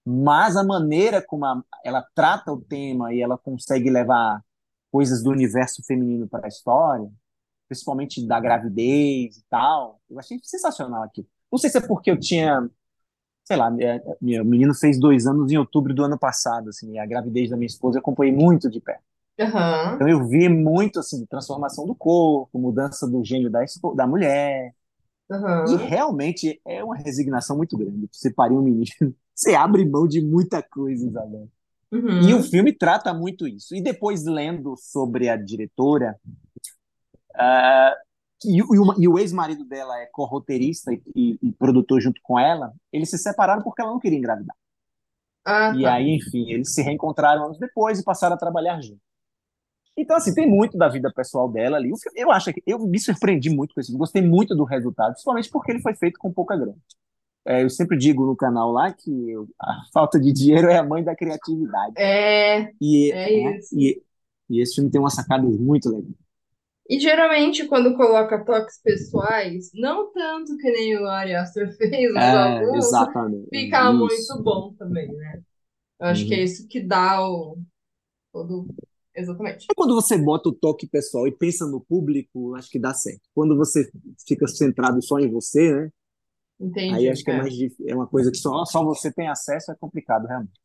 [0.04, 4.42] Mas a maneira como a- ela trata o tema e ela consegue levar
[4.90, 7.10] coisas do universo feminino para a história,
[7.68, 11.26] principalmente da gravidez e tal, eu achei sensacional aqui.
[11.52, 12.68] Não sei se é porque eu tinha,
[13.44, 17.06] sei lá, minha, minha menino fez dois anos em outubro do ano passado, assim, a
[17.06, 19.02] gravidez da minha esposa eu acompanhei muito de perto.
[19.38, 19.96] Aham.
[19.96, 23.60] Então eu vi muito, assim, transformação do corpo, mudança do gênio da,
[23.96, 24.74] da mulher,
[25.30, 25.76] e Aham.
[25.76, 28.08] realmente é uma resignação muito grande.
[28.12, 28.86] Você parir um menino,
[29.34, 31.48] você abre mão de muita coisa, Isabel.
[31.92, 32.42] E o Uhum.
[32.42, 33.74] filme trata muito isso.
[33.74, 36.18] E depois, lendo sobre a diretora,
[37.34, 37.94] ah,
[38.44, 42.20] e, o- e uma- e o ex-marido dela é co-roteirista e, e- e produtor junto
[42.22, 44.56] com ela, eles se separaram porque ela não queria engravidar.
[45.44, 45.94] Ah, E tá.
[45.94, 49.07] aí, enfim, eles se reencontraram anos depois e passaram a trabalhar juntos.
[49.98, 51.90] Então, assim, tem muito da vida pessoal dela ali.
[52.16, 55.50] Eu acho que eu me surpreendi muito com esse filme, gostei muito do resultado, principalmente
[55.50, 56.76] porque ele foi feito com pouca grana.
[57.46, 60.84] É, eu sempre digo no canal lá que eu- a falta de dinheiro é a
[60.84, 61.96] mãe da criatividade.
[61.96, 63.74] É, E, é né, isso.
[63.74, 64.02] e,
[64.50, 66.12] e esse filme tem uma sacada muito legal.
[66.88, 72.32] E geralmente quando coloca toques pessoais, não tanto que nem o Ari Aster fez, É,
[72.32, 73.48] alguns, exatamente.
[73.50, 74.32] fica Isso.
[74.32, 75.42] muito bom também, né?
[76.00, 76.44] Eu acho que é Uhum.
[76.44, 77.58] isso que dá o
[78.32, 78.70] todo.
[79.18, 79.66] Exatamente.
[79.70, 83.22] É Quando você bota o toque pessoal e pensa no público, acho que dá certo.
[83.34, 83.90] Quando você
[84.26, 85.90] fica centrado só em você, né?
[86.90, 87.08] Aí Entendi.
[87.08, 87.54] acho que é É, mais
[87.86, 90.58] é uma coisa que só, só você tem acesso, é complicado, realmente.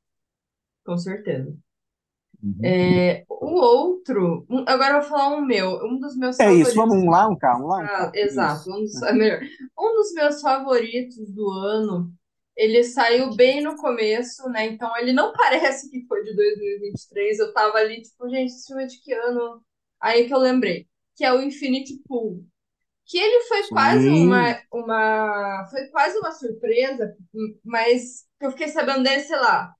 [0.85, 1.55] com certeza.
[2.41, 2.55] Uhum.
[2.63, 6.73] É, o outro, um- agora eu vou falar um meu, um dos meus É isso,
[6.73, 6.75] favoritos.
[6.75, 8.71] vamos um lá, um cá, um lá, um Ah, exato, Isso.
[8.71, 9.41] um dos, é melhor.
[9.79, 12.13] Um dos meus favoritos do ano,
[12.55, 14.65] ele saiu bem no começo, né?
[14.67, 17.39] Então ele não parece que foi de 2023.
[17.39, 19.63] Eu tava ali, tipo, gente, esse filme é de que ano?
[19.99, 22.45] Aí que eu lembrei, que é o Infinity Pool.
[23.05, 27.15] Que ele foi quase Sim, uma, uma, foi quase uma surpresa,
[27.63, 29.73] mas eu fiquei sabendo dele, sei lá,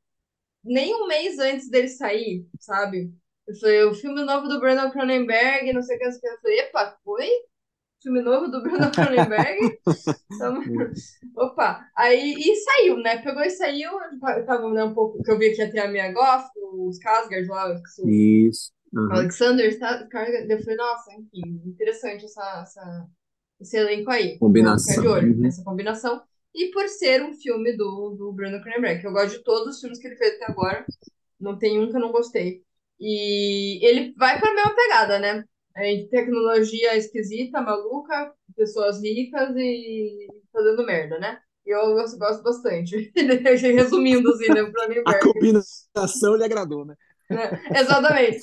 [0.64, 3.14] nem um mês antes dele sair, sabe?
[3.48, 6.22] Eu falei, o filme novo do Brandon Cronenberg, não sei o que, não sei o
[6.22, 6.28] que.
[6.30, 7.30] Eu falei, epa, foi?
[8.04, 9.80] Filme novo do Brandon Cronenberg?
[10.32, 10.62] Então,
[11.38, 13.22] opa, aí e saiu, né?
[13.22, 13.92] Pegou e saiu.
[13.92, 16.89] Eu tava né, um pouco, que eu vi que ia ter a Mia Goff, o
[16.89, 18.72] Skarsgård lá, o isso.
[18.94, 19.12] Uhum.
[19.13, 20.50] Alexander Skarsgård.
[20.50, 23.08] Eu falei, nossa, enfim, interessante essa, essa,
[23.62, 24.24] esse elenco aí.
[24.24, 25.06] Ficar de Combinação.
[25.06, 25.39] olho Uhum.
[25.42, 26.22] nessa combinação.
[26.54, 29.80] E por ser um filme do, do Brandon Cronenberg, que eu gosto de todos os
[29.80, 30.86] filmes que ele fez até agora.
[31.39, 32.62] Não tem um que eu não gostei.
[33.00, 35.44] E ele vai pra mesma pegada, né?
[35.76, 41.40] É, tecnologia esquisita, maluca, pessoas ricas e fazendo merda, né?
[41.66, 43.12] Eu gosto, bastante.
[43.74, 44.62] Resumindo, assim, né?
[45.06, 45.20] A Cronenberg.
[45.20, 46.96] combinação lhe agradou, né?
[47.30, 47.50] né?
[47.76, 48.40] Exatamente.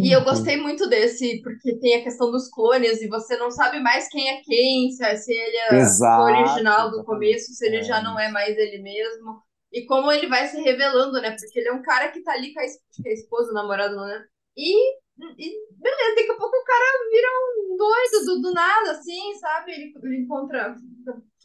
[0.00, 3.80] E eu gostei muito desse, porque tem a questão dos clones e você não sabe
[3.80, 7.82] mais quem é quem, se se ele é o Exato, original do começo, se ele
[7.82, 9.42] já não é mais ele mesmo.
[9.72, 11.30] E como ele vai se revelando, né?
[11.30, 14.24] Porque ele é um cara que tá ali com a, a esposa, o namorado, né?
[14.56, 14.96] E,
[15.38, 17.28] e beleza, daqui a pouco o cara vira
[17.58, 19.72] um doido do, do nada, assim, sabe?
[19.72, 20.76] Ele, ele encontra,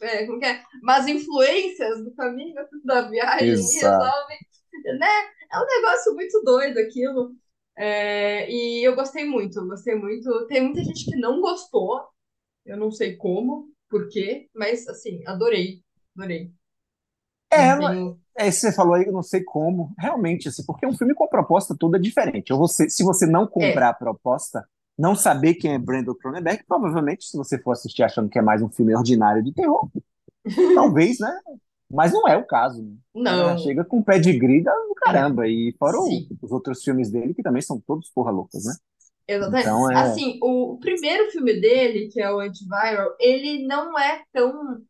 [0.00, 0.62] é, como que é?
[0.82, 4.04] Umas influências do caminho da viagem e Exato.
[4.04, 4.34] resolve,
[4.98, 5.10] né?
[5.52, 7.32] É um negócio muito doido aquilo.
[7.76, 10.46] É, e eu gostei muito, gostei muito.
[10.46, 12.06] Tem muita gente que não gostou,
[12.64, 15.82] eu não sei como, por quê, mas assim, adorei,
[16.16, 16.52] adorei.
[17.56, 19.94] É, é isso que você falou aí, eu não sei como.
[19.98, 22.52] Realmente, assim, porque é um filme com a proposta toda diferente.
[22.52, 24.66] Ou você, se você não É, comprar a proposta,
[24.98, 28.62] não saber quem é Brandon Cronenberg, provavelmente, se você for assistir achando que é mais
[28.62, 29.88] um filme ordinário de terror,
[30.74, 31.30] talvez, né?
[31.90, 32.96] Mas não é o caso, né?
[33.14, 35.48] Não, chega com pedigree da- do é, caramba.
[35.48, 38.74] E fora sim, os outros filmes dele, que também são todos porra loucas, né?
[39.26, 39.68] exatamente.
[39.68, 40.18] Então é.
[40.18, 44.82] Assim, o primeiro filme dele, que é o Antiviral, ele não é tão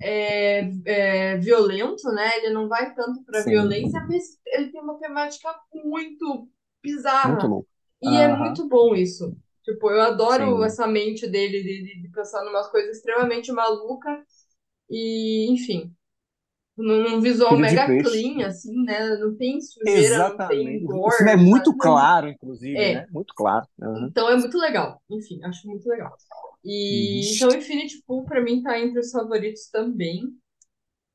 [0.00, 2.38] é, é, violento, né?
[2.38, 6.48] Ele não vai tanto pra Sim, violência, mas ele tem uma temática muito
[6.78, 7.46] muito bizarra.
[7.46, 7.68] louco.
[8.02, 9.36] E é muito bom isso.
[9.64, 10.64] Tipo, eu adoro sim.
[10.64, 14.20] essa mente dele de, de, pensar em umas coisas extremamente malucas
[14.88, 15.92] e, enfim,
[16.78, 19.16] num, visual mega clean, assim, né?
[19.16, 20.86] Não tem sujeira, não tem Exatamente.
[20.86, 22.94] O é muito claro, inclusive, é.
[22.94, 23.06] né?
[23.10, 23.66] Muito claro.
[23.82, 24.06] Aham.
[24.08, 25.02] Então é muito legal.
[25.10, 26.10] Enfim, acho muito legal.
[26.10, 26.70] Uhum.
[26.70, 30.22] E então Infinity Pool pra mim tá entre os favoritos também.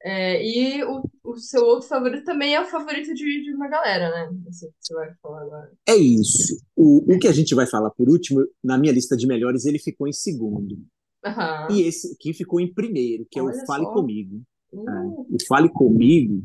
[0.05, 4.09] É, e o, o seu outro favorito também é o favorito de, de uma galera,
[4.09, 4.37] né?
[4.45, 5.71] Você vai falar agora.
[5.87, 6.61] É isso.
[6.75, 9.79] O, o que a gente vai falar por último, na minha lista de melhores, ele
[9.79, 10.77] ficou em segundo.
[11.25, 11.69] Aham.
[11.71, 13.93] E esse aqui ficou em primeiro, que é o Olha Fale só.
[13.93, 14.43] Comigo.
[14.73, 16.43] Uh, É, o Fale Comigo,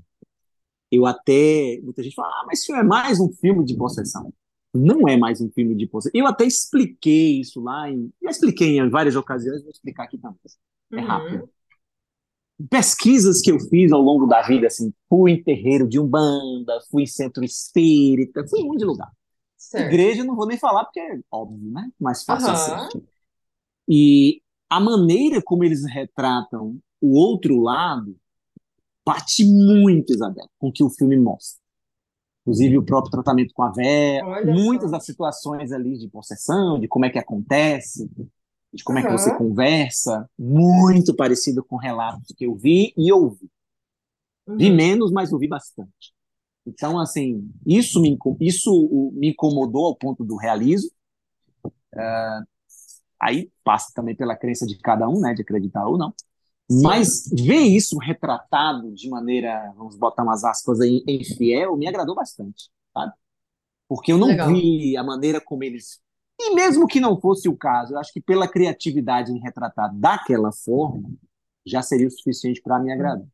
[0.90, 1.80] eu até.
[1.82, 4.32] Muita gente fala, ah, mas isso é mais um filme de possessão.
[4.74, 6.20] Não é mais um filme de possessão.
[6.20, 10.38] Eu até expliquei isso lá, em, já expliquei em várias ocasiões, vou explicar aqui também.
[10.96, 11.42] É rápido.
[11.42, 11.50] uhum,
[12.70, 17.04] Pesquisas que eu fiz ao longo da vida, assim, fui em terreiro de Umbanda, fui
[17.04, 19.08] em centro espírita, fui em um monte de lugar.
[19.56, 20.10] certo.
[20.10, 21.90] Igreja não vou nem falar, porque é óbvio, né?
[22.00, 22.54] Mais fácil Aham.
[22.54, 23.04] acesso.
[23.88, 28.16] E a maneira como eles retratam o outro lado
[29.04, 31.60] bate muito, Isabel, com o que o filme mostra.
[32.42, 34.96] Inclusive o próprio tratamento com a véia, Olha muitas só.
[34.96, 38.08] das situações ali de possessão, de como é que acontece,
[38.72, 43.48] de como é que você conversa, muito parecido com relatos que eu vi e ouvi.
[44.58, 44.76] Vi Uhum.
[44.76, 46.14] menos, mas ouvi bastante.
[46.66, 50.90] Então, assim, isso me, isso me incomodou ao ponto do realismo.
[53.20, 56.14] Aí passa também pela crença de cada um, né, de acreditar ou não.
[56.70, 56.82] Sim.
[56.82, 62.14] Mas ver isso retratado de maneira, vamos botar umas aspas aí, em fiel, me agradou
[62.14, 63.12] bastante, sabe?
[63.88, 64.52] Porque eu não Legal.
[64.52, 66.00] vi a maneira como eles.
[66.40, 70.52] E mesmo que não fosse o caso, eu acho que pela criatividade em retratar daquela
[70.52, 71.10] forma,
[71.66, 73.26] já seria o suficiente para me agradar.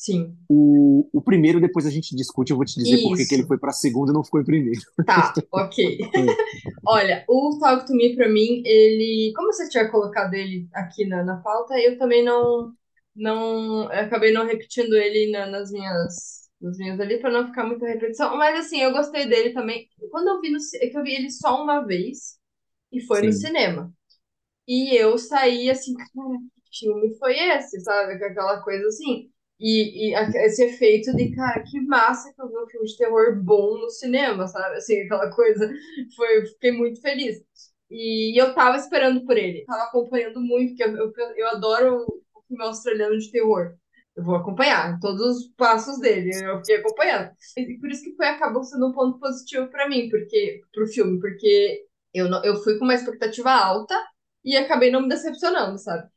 [0.00, 0.34] Sim.
[0.48, 3.58] O, o primeiro, depois a gente discute, eu vou te dizer por que ele foi
[3.58, 4.80] para segundo e não ficou em primeiro.
[5.04, 5.98] Tá, ok.
[6.86, 9.32] Olha, o Talk to Me, pra mim, ele.
[9.36, 12.72] Como você tinha colocado ele aqui na, na pauta, eu também não.
[13.14, 16.40] não acabei não repetindo ele na- nas minhas.
[16.60, 18.36] Nas minhas ali, pra não ficar muita repetição.
[18.36, 19.88] Mas assim, eu gostei dele também.
[20.10, 20.58] Quando eu vi no.
[20.80, 22.38] É que eu vi ele só uma vez,
[22.92, 23.40] e foi no Sim.
[23.40, 23.92] cinema.
[24.66, 28.14] E eu saí assim, cara, que filme foi esse, sabe?
[28.14, 29.30] Aquela coisa assim.
[29.60, 30.14] E, e
[30.46, 33.90] esse efeito de, cara, que massa que eu vi um filme de terror bom no
[33.90, 34.76] cinema, sabe?
[34.76, 35.70] Assim, aquela coisa.
[36.16, 37.38] Foi, fiquei muito feliz.
[37.90, 42.42] E eu tava esperando por ele, tava acompanhando muito, porque eu, eu, eu adoro o
[42.48, 43.74] filme australiano de terror.
[44.16, 47.30] Eu vou acompanhar todos os passos dele, eu fiquei acompanhando.
[47.56, 51.20] E por isso que foi, acabou sendo um ponto positivo pra mim, porque, pro filme,
[51.20, 53.94] porque eu, eu fui com uma expectativa alta
[54.44, 56.08] e acabei não me decepcionando, sabe?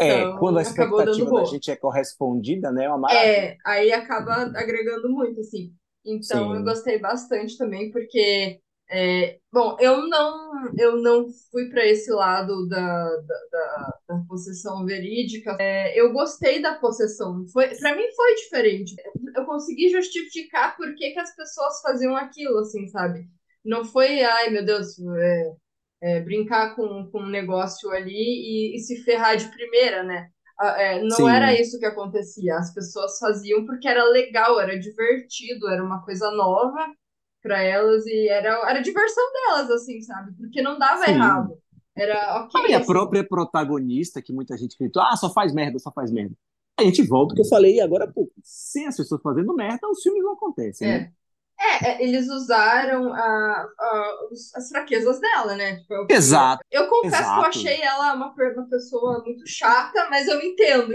[0.00, 2.84] É, quando a Então, acabou dando expectativa da gente é correspondida, né?
[2.84, 3.26] É uma maravilha.
[3.26, 5.74] É, aí acaba agregando muito, assim.
[6.04, 6.64] Então eu Sim.
[6.64, 13.04] gostei bastante também, porque, é, bom, eu não, eu não fui para esse lado da,
[13.16, 15.56] da, da, da possessão verídica.
[15.60, 17.44] É, eu gostei da possessão.
[17.52, 18.94] Foi, para mim foi diferente.
[19.36, 23.28] Eu consegui justificar por que que as pessoas faziam aquilo, assim, sabe?
[23.64, 25.52] Não foi, ai meu Deus, é,
[26.02, 30.28] é, brincar com, com um negócio ali e, e se ferrar de primeira, né?
[30.58, 31.62] Ah, é, não era Sim.
[31.62, 32.56] isso que acontecia.
[32.56, 36.86] As pessoas faziam porque era legal, era divertido, era uma coisa nova
[37.42, 40.32] para elas e era, era diversão delas, assim, sabe?
[40.36, 41.12] Porque não dava Sim.
[41.12, 41.58] errado.
[41.94, 42.86] Era ok, e a assim.
[42.86, 46.34] própria protagonista, que muita gente gritou, ah, só faz merda, só faz merda.
[46.78, 48.32] A gente volta que eu falei agora pouco.
[48.42, 50.94] Sem as pessoas fazendo merda, os filmes não acontecem, né?
[50.94, 50.98] É.
[50.98, 51.12] É,
[51.60, 54.18] é, eles usaram a, a-
[54.56, 55.76] as fraquezas dela, né?
[55.80, 57.48] Tipo, eu, Exato, eu confesso que eu exato.
[57.48, 60.92] achei ela uma, uma pessoa muito chata, mas eu entendo.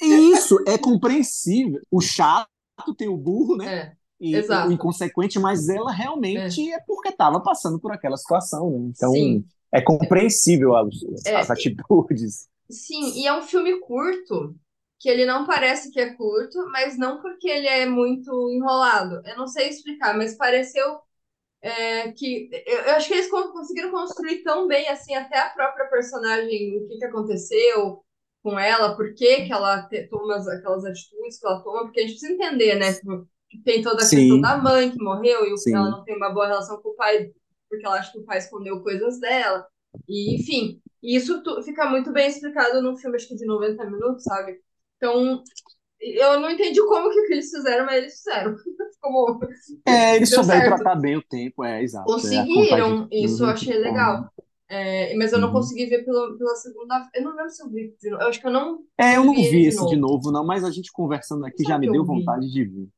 [0.00, 1.80] Isso é compreensível.
[1.90, 2.48] O chato
[2.96, 3.72] tem o burro, né?
[3.72, 4.72] É, E o exato.
[4.72, 5.94] inconsequente, mas ela É.
[5.94, 8.78] realmente é porque estava passando por aquela situação, né?
[8.94, 9.44] Então Sim.
[9.72, 10.88] é compreensível as,
[11.24, 12.48] É, as atitudes.
[12.70, 14.56] Sim, e é um filme curto,
[14.98, 19.22] que ele não parece que é curto, mas não porque ele é muito enrolado.
[19.26, 21.00] Eu não sei explicar, mas pareceu
[21.62, 22.48] é, que.
[22.66, 26.78] Eu, eu acho que eles con- conseguiram construir tão bem, assim, até a própria personagem,
[26.78, 28.02] o que que aconteceu
[28.42, 32.00] com ela, por que que ela te- toma as- aquelas atitudes que ela toma, porque
[32.00, 32.94] a gente precisa entender, né?
[33.50, 36.30] Que tem toda a questão Sim, da mãe que morreu e ela não tem uma
[36.30, 37.30] boa relação com o pai,
[37.68, 39.66] porque ela acha que o pai escondeu coisas dela.
[40.08, 44.60] E, enfim, isso fica muito bem explicado num filme, acho que de 90 minutos, sabe?
[44.96, 45.42] Então,
[46.00, 48.56] eu não entendi como que eles fizeram, mas eles fizeram.
[49.00, 49.38] Como
[49.86, 50.74] É, eles souberam certo.
[50.82, 52.06] tratar bem o tempo, é, exato.
[52.08, 52.12] É.
[52.14, 54.30] Conseguiram, isso eu achei legal.
[54.68, 55.54] É, mas eu não uhum.
[55.54, 57.08] consegui ver pela, pela segunda.
[57.14, 58.22] Eu não lembro se eu vi de novo.
[58.22, 59.96] Eu acho que eu não, É, eu não vi esse de novo.
[59.96, 62.06] novo, não, mas a gente conversando aqui já me deu eu vi?
[62.06, 62.88] vontade de ver.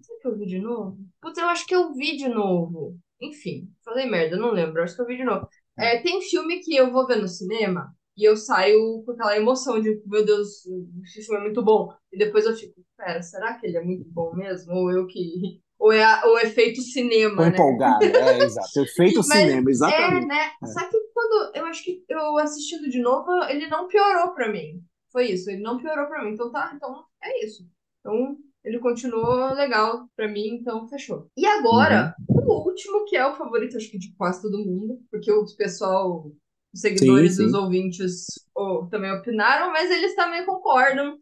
[0.00, 0.98] Será que eu vi de novo?
[1.20, 2.98] Putz, eu acho que eu vi de novo.
[3.20, 4.82] Enfim, falei merda, eu não lembro.
[4.82, 5.48] Acho que eu vi de novo.
[5.78, 9.80] É, tem filme que eu vou ver no cinema e eu saio com aquela emoção
[9.80, 10.64] de, meu Deus,
[11.04, 11.92] esse filme é muito bom.
[12.12, 14.72] E depois eu fico, pera, será que ele é muito bom mesmo?
[14.74, 15.60] Ou eu que.
[15.78, 17.48] Ou é a- o efeito Tô cinema, né?
[17.48, 18.68] empolgado, é, exato.
[18.80, 20.26] Efeito Mas cinema, é, exatamente.
[20.26, 20.50] né?
[20.62, 20.66] É.
[20.66, 24.80] Só que quando eu acho que eu assistindo de novo, ele não piorou pra mim.
[25.12, 25.50] foi isso.
[25.50, 26.30] Ele não piorou pra mim.
[26.32, 27.66] Então tá, então é isso.
[28.00, 31.26] Então ele continuou legal pra mim, então fechou.
[31.36, 32.44] E agora, uhum.
[32.46, 36.30] o último, que é o favorito, acho que de quase todo mundo, porque o pessoal,
[36.74, 37.46] os seguidores sim, sim.
[37.46, 41.16] os ouvintes oh, também opinaram, mas eles também concordam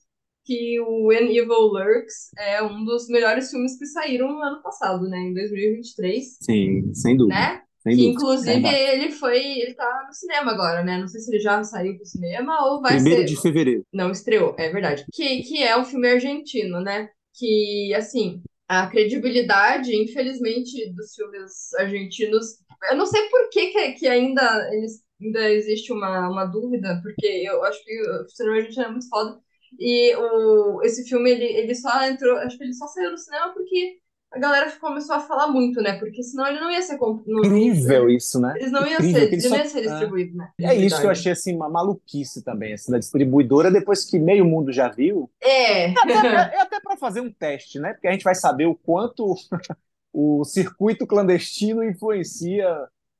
[0.44, 5.08] que o When Evil Lurks é um dos melhores filmes que saíram no ano passado,
[5.08, 5.18] né?
[5.18, 6.36] Em 2023.
[6.40, 7.38] Sim, sem dúvida.
[7.38, 7.62] Né?
[7.82, 9.40] Sem que, inclusive, é ele foi.
[9.40, 10.98] Ele tá no cinema agora, né?
[10.98, 13.26] Não sei se ele já saiu pro cinema ou vai Primeiro ser.
[13.26, 13.84] de fevereiro.
[13.92, 15.04] Não, estreou, é verdade.
[15.12, 17.08] Que, que é um filme argentino, né?
[17.34, 22.46] Que, assim, a credibilidade, infelizmente, dos filmes argentinos.
[22.90, 27.26] Eu não sei por que, que, que ainda, eles, ainda existe uma, uma dúvida, porque
[27.26, 29.38] eu acho que o cinema argentino é muito foda.
[29.78, 33.52] E o, esse filme, ele, ele só entrou, acho que ele só saiu no cinema
[33.52, 35.98] porque a galera começou a falar muito, né?
[35.98, 36.98] Porque senão ele não ia ser.
[37.26, 38.54] Incrível isso, né?
[38.56, 40.50] Eles não iam Incrível, ser, não ia ser distribuído, né?
[40.60, 44.44] É isso que eu achei assim, uma maluquice também, assim, da distribuidora, depois que meio
[44.44, 45.30] mundo já viu.
[45.40, 45.90] É.
[45.90, 47.92] É até, é até para fazer um teste, né?
[47.92, 49.34] Porque a gente vai saber o quanto
[50.12, 52.66] o circuito clandestino influencia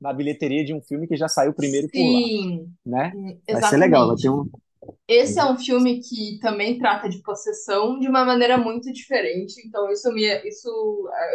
[0.03, 2.99] na bilheteria de um filme que já saiu primeiro Sim, por lá.
[2.99, 3.07] Né?
[3.07, 3.61] Exatamente.
[3.61, 4.51] Vai ser legal, vai ter um.
[5.07, 9.89] Esse é um filme que também trata de possessão de uma maneira muito diferente, então
[9.93, 10.69] isso me, isso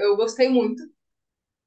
[0.02, 0.84] eu gostei muito.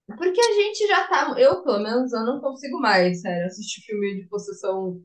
[0.06, 4.20] Porque a gente já tá, eu pelo menos eu não consigo mais, sério, assistir filme
[4.20, 5.00] de possessão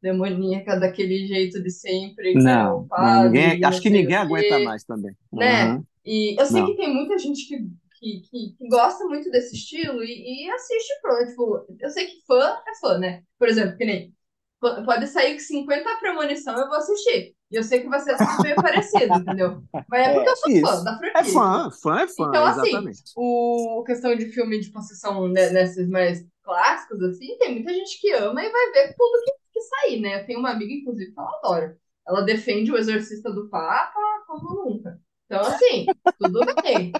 [0.00, 2.34] demoníaca daquele jeito de sempre.
[2.34, 5.14] Não, não ninguém, acho que ninguém aguenta mais também.
[5.32, 5.72] Né?
[5.72, 5.84] Uhum.
[6.04, 6.68] E eu sei não.
[6.68, 7.56] que tem muita gente que,
[8.00, 12.24] que, que, que, gosta muito desse estilo e, e assiste pro, tipo, eu sei que
[12.26, 13.22] fã é fã, né?
[13.38, 14.14] Por exemplo, que nem
[14.60, 17.34] Pode sair com 50 premonição, eu vou assistir.
[17.50, 19.62] E eu sei que você assiste meio parecido, entendeu?
[19.88, 21.20] Mas é porque é, eu sou fã da franquia.
[21.20, 23.02] É fã, fã é fã, então, assim, exatamente.
[23.02, 27.98] Assim, o questão de filme de possessão né, nesses mais clássicos, assim, tem muita gente
[27.98, 30.20] que ama e vai ver tudo que, que sair, né?
[30.20, 31.78] Eu tenho uma amiga, inclusive, que ela adora.
[32.06, 35.00] Ela defende o Exorcista do Papa como nunca.
[35.24, 35.86] Então, assim,
[36.18, 36.92] tudo bem.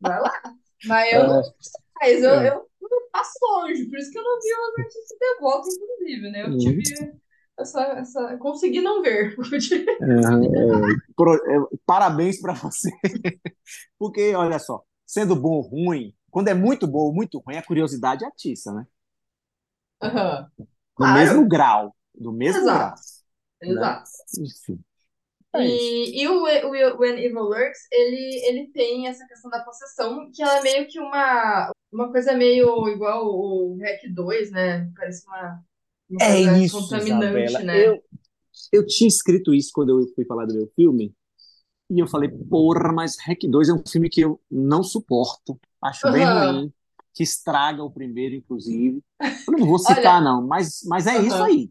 [0.00, 0.32] Vai lá.
[0.84, 1.40] Mas eu não.
[1.40, 1.44] É.
[2.00, 2.48] Mas eu, é.
[2.48, 2.68] eu
[3.12, 6.42] passo longe, por isso que eu não vi o Exorcista Devoto, inclusive, né?
[6.42, 6.58] Eu uhum.
[6.58, 6.82] tive
[7.58, 8.36] essa, essa.
[8.38, 9.36] Consegui não ver.
[11.20, 12.90] É, é, parabéns para você.
[13.98, 17.64] Porque, olha só, sendo bom ou ruim, quando é muito bom ou muito ruim, a
[17.64, 18.86] curiosidade atiça, né?
[20.02, 20.46] Uhum.
[20.58, 21.18] No claro.
[21.18, 21.96] mesmo grau.
[22.14, 22.78] Do mesmo Exato.
[22.78, 22.94] grau.
[23.62, 23.68] Né?
[23.68, 24.10] Exato.
[24.38, 24.46] Né?
[24.46, 24.84] Enfim.
[25.54, 30.30] É e, e o, o When Evil Lurks, ele, ele tem essa questão da possessão,
[30.32, 34.90] que ela é meio que uma, uma coisa meio igual o Hack 2, né?
[34.94, 35.62] Parece uma,
[36.10, 37.64] uma é coisa isso, contaminante, Isabela.
[37.64, 37.86] né?
[37.86, 38.02] Eu,
[38.72, 41.14] eu tinha escrito isso quando eu fui falar do meu filme,
[41.90, 45.58] e eu falei, porra, mas Hack 2 é um filme que eu não suporto.
[45.82, 46.12] Acho uhum.
[46.12, 46.72] bem ruim,
[47.14, 49.02] que estraga o primeiro, inclusive.
[49.18, 51.26] Eu não vou citar, Olha, não, mas, mas é uhum.
[51.26, 51.70] isso aí.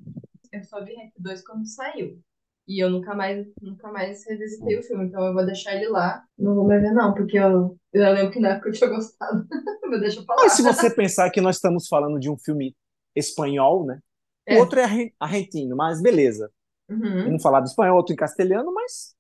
[0.52, 2.20] Eu só vi Hack 2 quando saiu.
[2.68, 6.22] E eu nunca mais, nunca mais revisitei o filme, então eu vou deixar ele lá.
[6.38, 9.48] Não vou mais ver, não, porque eu, eu lembro que na época eu tinha gostado.
[9.90, 10.44] vou deixar pra lá.
[10.44, 12.76] Mas se você pensar que nós estamos falando de um filme
[13.16, 14.00] espanhol, né?
[14.46, 14.58] É.
[14.58, 16.52] O outro é argentino, mas beleza.
[16.90, 17.26] Uhum.
[17.26, 19.16] Vamos falar do espanhol, outro em castelhano, mas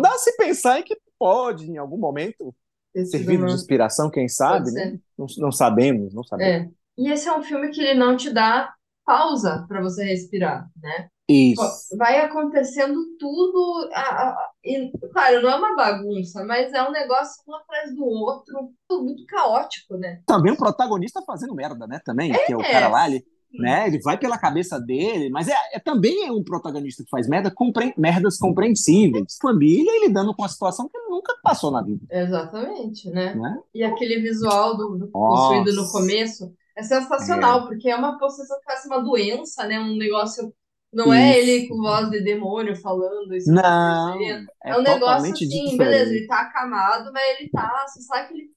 [0.00, 2.54] dá se pensar que pode, em algum momento,
[2.94, 4.98] esse servir de inspiração, quem sabe, né?
[5.16, 6.68] Não, não, sabemos, não sabemos.
[6.68, 6.70] É.
[6.98, 8.74] E esse é um filme que ele não te dá
[9.04, 11.08] pausa para você respirar, né?
[11.30, 11.96] Isso.
[11.96, 13.88] Vai acontecendo tudo.
[13.92, 18.04] A, a, e, claro, não é uma bagunça, mas é um negócio um atrás do
[18.04, 20.20] outro, muito caótico, né?
[20.26, 22.00] Também o protagonista fazendo merda, né?
[22.04, 23.86] Também, é, que é o cara lá, ele, né?
[23.86, 27.50] Ele vai pela cabeça dele, mas é, é também é um protagonista que faz merda,
[27.50, 29.38] compre, merdas compreensíveis.
[29.40, 32.04] Família e lidando com uma situação que ele nunca passou na vida.
[32.10, 33.34] Exatamente, né?
[33.34, 33.58] né?
[33.74, 37.66] E aquele visual do, do possuído no começo é sensacional, é.
[37.66, 39.80] porque é uma possessão que parece uma doença, né?
[39.80, 40.52] Um negócio
[40.92, 43.52] não é ele com voz de demônio falando isso.
[43.52, 44.20] Não.
[44.20, 45.76] É, é um negócio assim, diferente.
[45.76, 47.86] beleza, ele tá acamado, mas ele tá.
[47.86, 48.50] Você sabe que ele,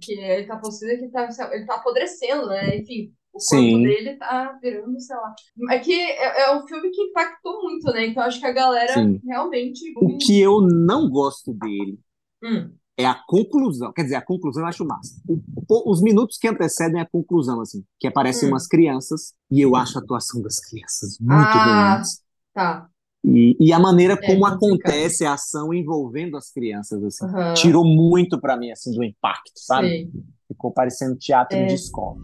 [0.00, 2.76] que ele tá possuído, que ele tá, ele tá apodrecendo, né?
[2.76, 3.82] Enfim, o corpo Sim.
[3.82, 5.34] dele tá virando, sei lá.
[5.70, 8.06] É que é, é um filme que impactou muito, né?
[8.06, 9.20] Então acho que a galera Sim.
[9.26, 9.80] realmente.
[9.96, 11.98] O que eu não gosto dele
[12.42, 12.70] hum
[13.00, 13.92] é a conclusão.
[13.92, 15.20] Quer dizer, a conclusão eu acho massa.
[15.68, 18.52] O, os minutos que antecedem a conclusão, assim, que aparecem hum.
[18.52, 22.08] umas crianças, e eu acho a atuação das crianças muito ah, ruins.
[22.54, 22.88] Tá.
[23.24, 27.54] E, e, a maneira é, como acontece a ação envolvendo as crianças, assim, uhum.
[27.54, 29.88] tirou muito para mim, assim, do impacto, sabe?
[29.88, 30.24] Sim.
[30.48, 31.66] Ficou parecendo teatro é.
[31.66, 32.16] de escola.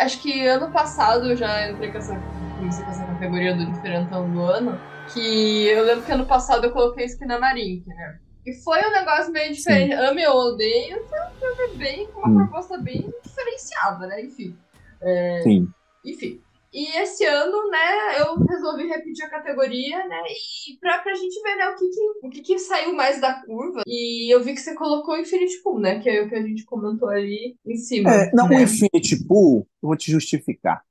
[0.00, 2.14] Acho que ano passado eu já entrei com essa
[2.56, 4.78] comecei com essa categoria do diferentão do ano,
[5.12, 8.18] que eu lembro que ano passado eu coloquei Esquina Marink, né?
[8.44, 9.94] E foi um negócio meio diferente.
[9.94, 10.00] Sim.
[10.00, 12.46] Ame ou odeio, foi um filme bem, com uma hum.
[12.46, 14.22] proposta bem diferenciada, né?
[14.22, 14.56] Enfim.
[15.02, 15.68] É, Sim.
[16.04, 16.40] enfim.
[16.72, 20.22] E esse ano, né, eu resolvi repetir a categoria, né,
[20.68, 23.32] e pra, pra gente ver, né, o que que, o que que saiu mais da
[23.32, 23.82] curva.
[23.86, 26.66] E eu vi que você colocou Infinity Pool, né, que é o que a gente
[26.66, 28.12] comentou ali em cima.
[28.12, 28.58] É, não, né?
[28.58, 30.82] o Infinity Pool, eu vou te justificar.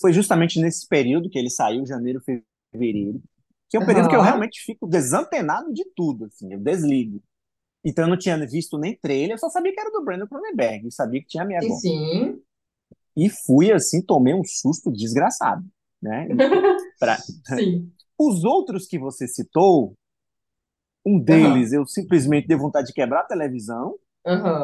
[0.00, 3.20] Foi justamente nesse período que ele saiu, janeiro, fevereiro,
[3.68, 7.22] que é um período que eu realmente fico desantenado de tudo, assim, eu desligo.
[7.84, 10.88] Então eu não tinha visto nem trailer, eu só sabia que era do Brandon Cronenberg,
[10.88, 11.80] e sabia que tinha Mia Sim, Goth.
[11.80, 12.42] sim.
[13.16, 15.64] E fui assim, tomei um susto desgraçado,
[16.00, 16.28] né?
[16.98, 17.18] Pra-
[17.56, 17.90] Sim.
[18.18, 19.94] Os outros que você citou,
[21.04, 23.96] um deles eu simplesmente dei vontade de quebrar a televisão,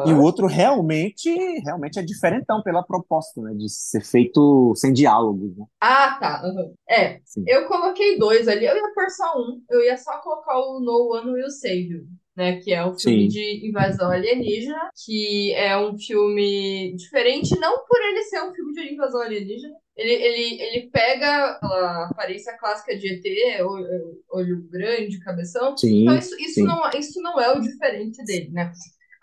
[0.05, 1.29] e o outro realmente,
[1.63, 3.53] realmente é diferentão pela proposta, né?
[3.55, 5.65] De ser feito sem diálogos, né?
[5.81, 6.41] Ah, tá.
[6.43, 6.73] aham.
[6.89, 8.65] É, Assim, eu coloquei dois ali.
[8.65, 9.61] Eu ia pôr só um.
[9.69, 12.59] Eu ia só colocar o No One Will Save You, né?
[12.61, 17.99] Que é um filme sim, de invasão alienígena, que é um filme diferente, não por
[18.01, 19.75] ele ser um filme de invasão alienígena.
[19.95, 23.87] Ele, ele, ele pega aquela aparência clássica de ET, olho,
[24.29, 25.75] olho grande, cabeção.
[25.75, 28.71] Então, sim, isso, isso, sim, não, isso não é o diferente dele, né?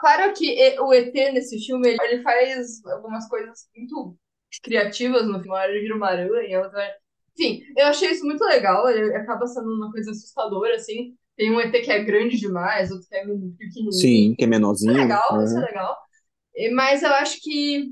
[0.05, 4.19] Claro que o ET nesse filme, ele, ele faz algumas coisas muito
[4.63, 6.95] criativas no final, ele vira uma aranha, outra...
[7.39, 11.17] Enfim, eu achei isso muito legal, ele acaba sendo uma coisa assustadora, assim.
[11.37, 13.91] Tem um ET que é grande demais, outro que é pequenininho.
[13.93, 14.93] sim, que é Isso é menorzinho.
[14.93, 15.97] legal, isso é legal.
[16.75, 17.91] Mas eu acho que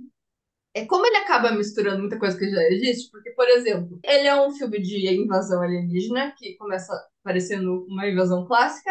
[0.74, 4.40] é como ele acaba misturando muita coisa que já existe, porque, por exemplo, ele é
[4.40, 6.92] um filme de invasão alienígena, que começa
[7.22, 8.90] parecendo uma invasão clássica,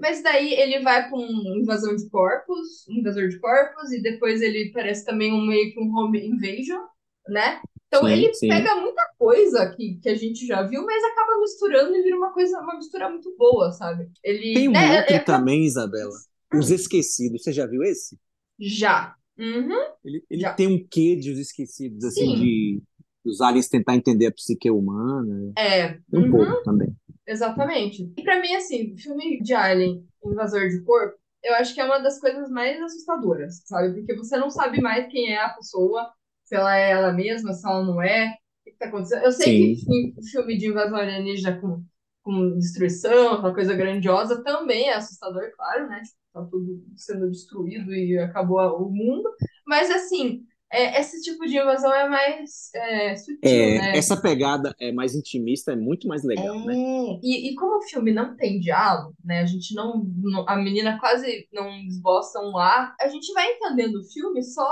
[0.00, 4.40] mas daí ele vai para um invasão de corpos, um invasor de corpos, e depois
[4.42, 6.80] ele parece também um meio que um home invasion,
[7.28, 7.62] né?
[7.88, 8.46] Então Sim, ele sim.
[8.46, 12.32] pega muita coisa que, que a gente já viu, mas acaba misturando e vira uma
[12.32, 14.10] coisa, uma mistura muito boa, sabe?
[14.22, 16.16] Ele, Tem um né, é, outro é também, Isabela,
[16.52, 17.42] Os Esquecidos.
[17.42, 18.16] Você já viu esse?
[18.58, 19.16] já.
[19.38, 19.74] Uhum,
[20.04, 20.54] Ele, ele já.
[20.54, 22.34] tem um quê de Os Esquecidos, assim, Sim.
[22.34, 22.82] de
[23.24, 25.52] os aliens tentar entender a psique humana.
[25.56, 25.98] É.
[26.12, 26.30] Um Uhum.
[26.30, 26.96] pouco também.
[27.26, 28.12] Exatamente.
[28.16, 31.98] E pra mim, assim, filme de Alien, Invasor de Corpo, eu acho que é uma
[32.00, 33.94] das coisas mais assustadoras, sabe?
[33.94, 36.12] Porque você não sabe mais quem é a pessoa,
[36.44, 38.26] se ela é ela mesma, se ela não é,
[38.60, 39.24] o que que tá acontecendo.
[39.24, 41.82] Eu sei que Sim, fi- filme de invasão alienígena com,
[42.22, 46.02] com destruição, uma coisa grandiosa, também é assustador, claro, né?
[46.02, 49.28] Tipo, tá tudo sendo destruído e acabou o mundo.
[49.66, 53.96] Mas, assim, é, esse tipo de invasão é mais é, sutil, é, né?
[53.96, 56.74] essa pegada é mais intimista, é muito mais legal, né?
[56.74, 59.40] É, e, e como o filme não tem diálogo, né?
[59.40, 63.96] A gente não, não- a menina quase não esboça um ar, a gente vai entendendo
[63.96, 64.68] o filme só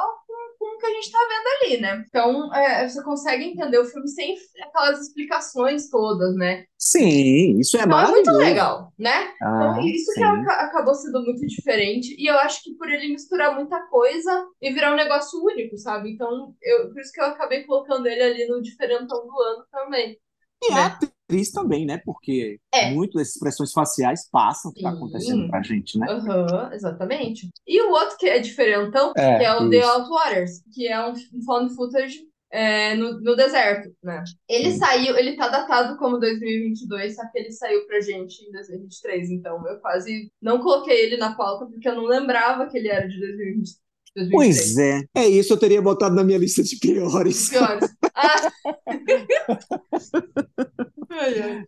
[0.58, 2.04] com, o que a gente tá vendo ali, né?
[2.08, 6.64] Então, é, você consegue entender o filme sem aquelas explicações todas, né?
[6.76, 8.38] Sim, isso é Então é muito maravilhoso.
[8.38, 9.32] legal, né?
[9.54, 10.24] Então, Ah, isso que sim.
[10.24, 12.14] aca- acabou sendo muito diferente.
[12.18, 16.12] E eu acho que por ele misturar muita coisa e virar um negócio único, sabe?
[16.12, 20.18] Então, eu, por isso que eu acabei colocando ele ali no diferentão do ano também,
[20.62, 20.98] E a né?
[21.28, 22.00] Atriz também, né?
[22.04, 26.06] Porque É, muito dessas expressões faciais passam que está acontecendo pra gente, né?
[26.08, 27.48] Aham, exatamente.
[27.66, 29.88] E o outro que é diferentão, que É, é o The isso.
[29.88, 32.18] Outwaters, que é um um found footage
[32.50, 34.24] é, no, no deserto, né?
[34.48, 34.78] Ele Sim.
[34.78, 39.66] saiu, ele tá datado como 2022, só que ele saiu pra gente em 2023, então
[39.68, 43.18] eu quase não coloquei ele na pauta porque eu não lembrava que ele era de
[43.20, 43.70] 2020,
[44.16, 44.30] 2023.
[44.30, 47.50] Pois é, é isso, eu teria botado na minha lista de piores.
[47.50, 47.90] piores.
[48.20, 48.50] Ah!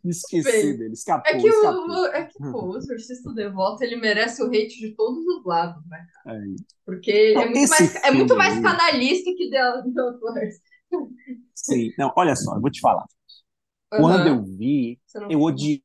[0.05, 1.95] Esqueci Bem, dele, é escapou, que escapou.
[1.95, 5.83] o, é que, pô, o Exorcista Devoto, ele merece o hate de todos os lados,
[5.87, 6.07] né?
[6.27, 6.33] É.
[6.85, 9.59] Porque ele é Não, muito esse mais, é muito mais canalista que The
[9.95, 10.55] The Outwaters.
[11.55, 11.91] sim.
[11.99, 13.05] Não, olha só, eu vou te falar.
[13.89, 14.99] Quando eu vi,
[15.29, 15.83] eu odiei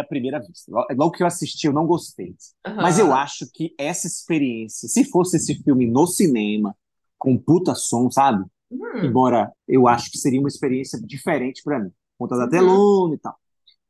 [0.00, 0.70] à primeira vista.
[0.70, 2.34] Lo- Logo que eu assisti, eu não gostei.
[2.76, 6.76] Mas eu acho que essa experiência, se fosse esse filme no cinema,
[7.18, 8.44] com puta som, sabe?
[8.70, 9.04] Hum.
[9.04, 12.50] Embora eu acho que seria uma experiência diferente pra mim, por conta da Uhum.
[12.50, 13.36] telona e tal.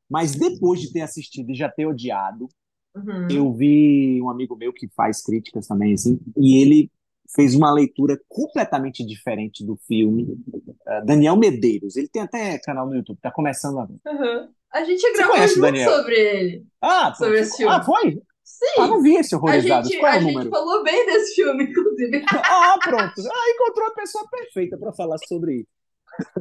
[0.09, 2.49] Mas depois de ter assistido e já ter odiado,
[2.97, 3.29] Uhum.
[3.31, 6.91] eu vi um amigo meu que faz críticas também, assim, e ele
[7.35, 10.23] fez uma leitura completamente diferente do filme.
[10.53, 14.01] Uh, Daniel Medeiros, ele tem até canal no YouTube, tá começando agora.
[14.07, 14.49] Uhum.
[14.73, 15.91] A gente gravou junto Daniel?
[15.91, 18.15] sobre ele, Ah, sobre esse Ah, filme.
[18.59, 18.85] Foi?
[18.85, 19.89] Ah, Sim, não vi esse a Horrorizados.
[19.91, 20.51] gente, Qual é a o gente número?
[20.51, 22.25] falou bem desse filme, inclusive.
[22.45, 23.21] Ah, pronto.
[23.21, 25.67] Ah, encontrou a pessoa perfeita para falar sobre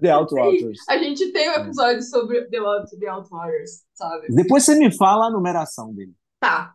[0.01, 0.79] The Sim, Outwaters.
[0.89, 4.27] a gente tem um episódio sobre The, Out, The Outwaters, sabe?
[4.29, 6.13] Depois você me fala a numeração dele.
[6.39, 6.73] Tá,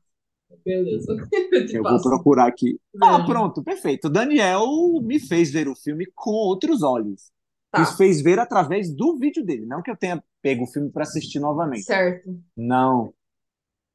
[0.65, 1.17] beleza.
[1.53, 2.79] Eu te Eu vou procurar aqui.
[3.03, 4.07] Ah, pronto, perfeito.
[4.09, 4.67] O Daniel
[5.03, 7.31] me fez ver o filme com outros olhos.
[7.77, 9.65] Me Tá, fez ver através do vídeo dele.
[9.65, 11.85] Não que eu tenha pego o filme para assistir novamente.
[11.85, 12.39] certo.
[12.57, 13.15] Não.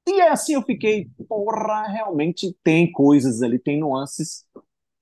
[0.08, 4.46] E assim eu fiquei, porra, realmente tem coisas ali, tem nuances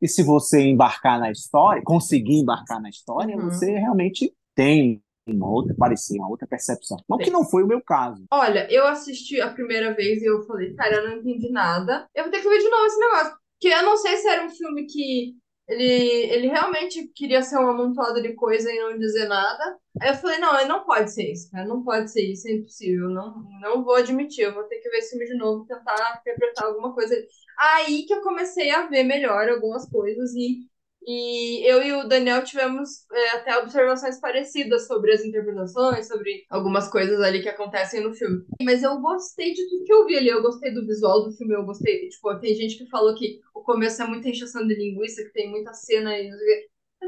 [0.01, 3.49] E se você embarcar na história, conseguir embarcar na história, Uhum.
[3.49, 6.97] você realmente tem uma outra parecia, uma outra percepção.
[7.09, 8.23] Não que não foi o meu caso.
[8.31, 12.07] Olha, eu assisti a primeira vez e eu falei, cara, eu não entendi nada.
[12.13, 13.37] Eu vou ter que ver de novo esse negócio.
[13.53, 15.35] Porque eu não sei se era um filme que
[15.67, 15.83] ele,
[16.31, 19.77] ele realmente queria ser uma amontoada de coisa e não dizer nada.
[20.01, 21.67] Aí eu falei, não, não pode ser isso, cara.
[21.67, 23.09] Não pode ser isso, é impossível.
[23.09, 24.43] Não, não vou admitir.
[24.43, 27.15] Eu vou ter que ver esse filme de novo, tentar interpretar alguma coisa.
[27.59, 30.67] Aí que eu comecei a ver melhor algumas coisas e
[31.07, 36.89] e eu e o Daniel tivemos é, até observações parecidas sobre as interpretações, sobre algumas
[36.89, 38.43] coisas ali que acontecem no filme.
[38.61, 40.29] Mas eu gostei de tudo que eu vi ali.
[40.29, 42.09] Eu gostei do visual do filme, eu gostei.
[42.09, 45.49] Tipo, tem gente que falou que o começo é muita encheção de linguiça, que tem
[45.49, 46.29] muita cena e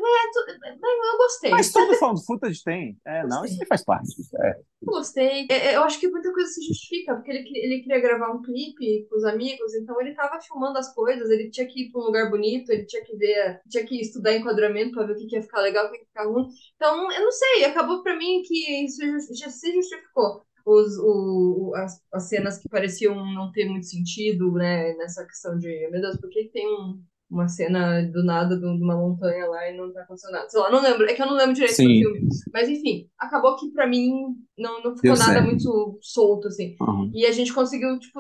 [0.05, 1.51] é eu gostei.
[1.51, 2.97] Mas todo found footage tem.
[3.05, 4.09] É, não, isso faz parte.
[4.43, 4.59] É.
[4.83, 5.47] Gostei.
[5.49, 8.41] É, é, Eu acho que muita coisa se justifica, porque ele, ele queria gravar um
[8.41, 12.01] clipe com os amigos, então ele tava filmando as coisas, ele tinha que ir pra
[12.01, 15.25] um lugar bonito, ele tinha que ver, tinha que estudar enquadramento pra ver o que,
[15.27, 16.47] que ia ficar legal, o que, ia ficar ruim.
[16.75, 19.01] Então, eu não sei, acabou pra mim que isso
[19.35, 20.45] já se justificou.
[20.65, 25.89] Os, o, as, as cenas que pareciam não ter muito sentido, né, nessa questão de,
[25.89, 29.75] meu Deus, por que tem um- uma cena do nada de uma montanha lá e
[29.77, 30.49] não tá acontecendo nada?
[30.49, 31.99] Sei lá, não lembro, é que eu não lembro direito do Sim.
[32.01, 32.27] filme.
[32.53, 34.11] Mas enfim, acabou que pra mim
[34.57, 35.45] não, não ficou Deu nada certo.
[35.45, 36.75] muito solto, assim.
[36.79, 37.11] Uhum.
[37.13, 38.19] E a gente conseguiu, tipo,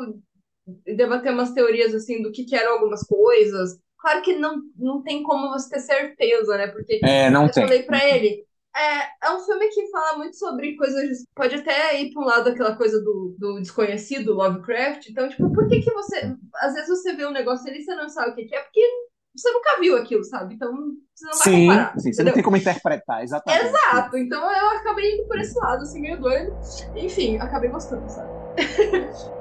[0.95, 3.79] debater umas teorias, assim, do que, que eram algumas coisas.
[3.99, 6.67] Claro que não, não tem como você ter certeza, né?
[6.67, 7.63] Porque É, não eu tem.
[7.63, 8.45] falei pra ele,
[8.77, 11.23] é, é um filme que fala muito sobre coisas.
[11.35, 15.09] Pode até ir pra um lado aquela coisa do, do desconhecido, Lovecraft.
[15.09, 16.35] Então, tipo, por que que você.
[16.55, 18.61] Às vezes você vê um negócio ali e você não sabe o que que é,
[18.61, 18.81] porque
[19.35, 20.55] você nunca viu aquilo, sabe?
[20.55, 20.71] Então,
[21.13, 21.93] você não vai Sim, comparar.
[21.93, 22.25] sim, você entendeu?
[22.25, 23.65] não tem como interpretar, exatamente.
[23.65, 26.55] Exato, então eu acabei indo por esse lado, assim, meio doido.
[26.95, 28.29] Enfim, acabei gostando, sabe?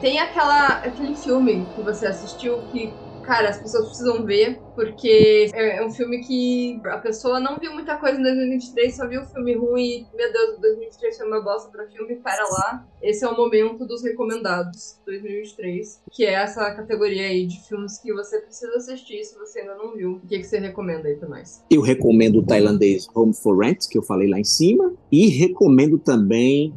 [0.00, 2.92] tem aquela, aquele filme que você assistiu que,
[3.22, 7.72] cara, as pessoas precisam ver, porque é, é um filme que a pessoa não viu
[7.74, 11.70] muita coisa em 2023, só viu filme ruim e, meu Deus, 2023 foi uma bosta
[11.70, 12.86] pra filme, para lá.
[13.02, 18.12] Esse é o momento dos recomendados 2023, que é essa categoria aí de filmes que
[18.12, 20.12] você precisa assistir se você ainda não viu.
[20.12, 21.62] O que, que você recomenda aí pra nós?
[21.70, 25.98] Eu recomendo o tailandês Home for Rent, que eu falei lá em cima, e recomendo
[25.98, 26.74] também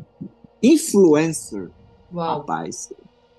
[0.61, 1.69] Influencer.
[2.13, 2.39] Uau.
[2.39, 2.93] Rapaz,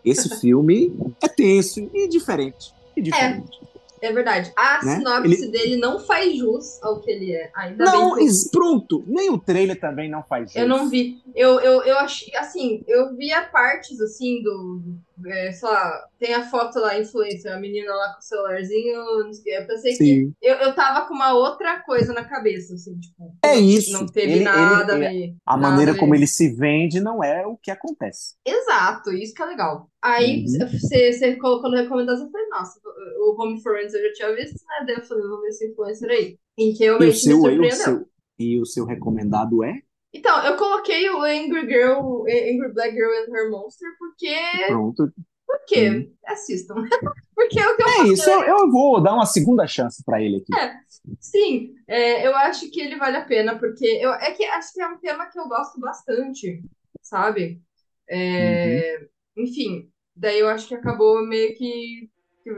[0.05, 2.73] esse filme é tenso e diferente.
[2.97, 3.59] E diferente.
[4.01, 4.53] É verdade.
[4.55, 4.97] A Né?
[4.99, 7.51] sinopse dele não faz jus ao que ele é.
[7.57, 9.03] Ainda Não, bem que pronto.
[9.07, 10.57] Nem o trailer também não faz jus.
[10.57, 11.23] Eu não vi.
[11.35, 14.83] Eu, eu, eu achei, assim, eu via partes, assim, do.
[15.27, 19.33] É, sei lá, tem a foto lá, influencer, a menina lá com o celularzinho, não
[19.33, 19.59] sei.
[19.59, 19.97] Eu pensei que.
[20.05, 20.35] Sim.
[20.43, 23.35] Eu, eu tava com uma outra coisa na cabeça, assim, tipo.
[23.45, 23.93] É não- isso.
[23.93, 25.35] Não teve Ele- nada ele- a ver.
[25.47, 28.35] A nada maneira como ele se vende não é o que acontece.
[28.45, 29.89] Exato, isso que é legal.
[30.03, 30.69] Aí Uhum.
[30.69, 32.81] você, você colocou no recomendação, eu falei, nossa,
[33.21, 34.85] o Home Friends eu já tinha visto, né?
[34.87, 36.39] Daí eu falei, vou ver esse influencer aí.
[36.59, 37.77] Em que E o realmente me seu, e o surpreendeu.
[37.77, 38.09] seu,
[38.39, 39.75] e o seu recomendado é?
[40.15, 44.33] Então, eu coloquei o Angry Girl, Angry Black Girl and Her Monster, porque.
[44.69, 45.13] Pronto.
[45.45, 45.91] Por quê?
[45.91, 46.13] Uhum.
[46.27, 46.75] Assistam.
[47.35, 50.23] porque é o que eu É isso, eu, eu vou dar uma segunda chance pra
[50.23, 50.81] ele aqui.
[51.21, 54.81] Sim, é, eu acho que ele vale a pena, porque eu, é que acho que
[54.81, 56.63] é um tema que eu gosto bastante,
[57.03, 57.61] sabe?
[58.09, 59.07] É,
[59.37, 62.09] Enfim, daí eu acho que acabou meio que,
[62.43, 62.51] que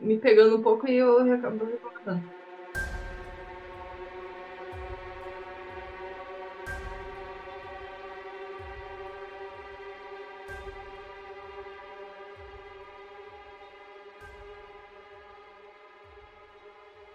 [0.00, 2.39] me pegando um pouco e eu acabo recomendando.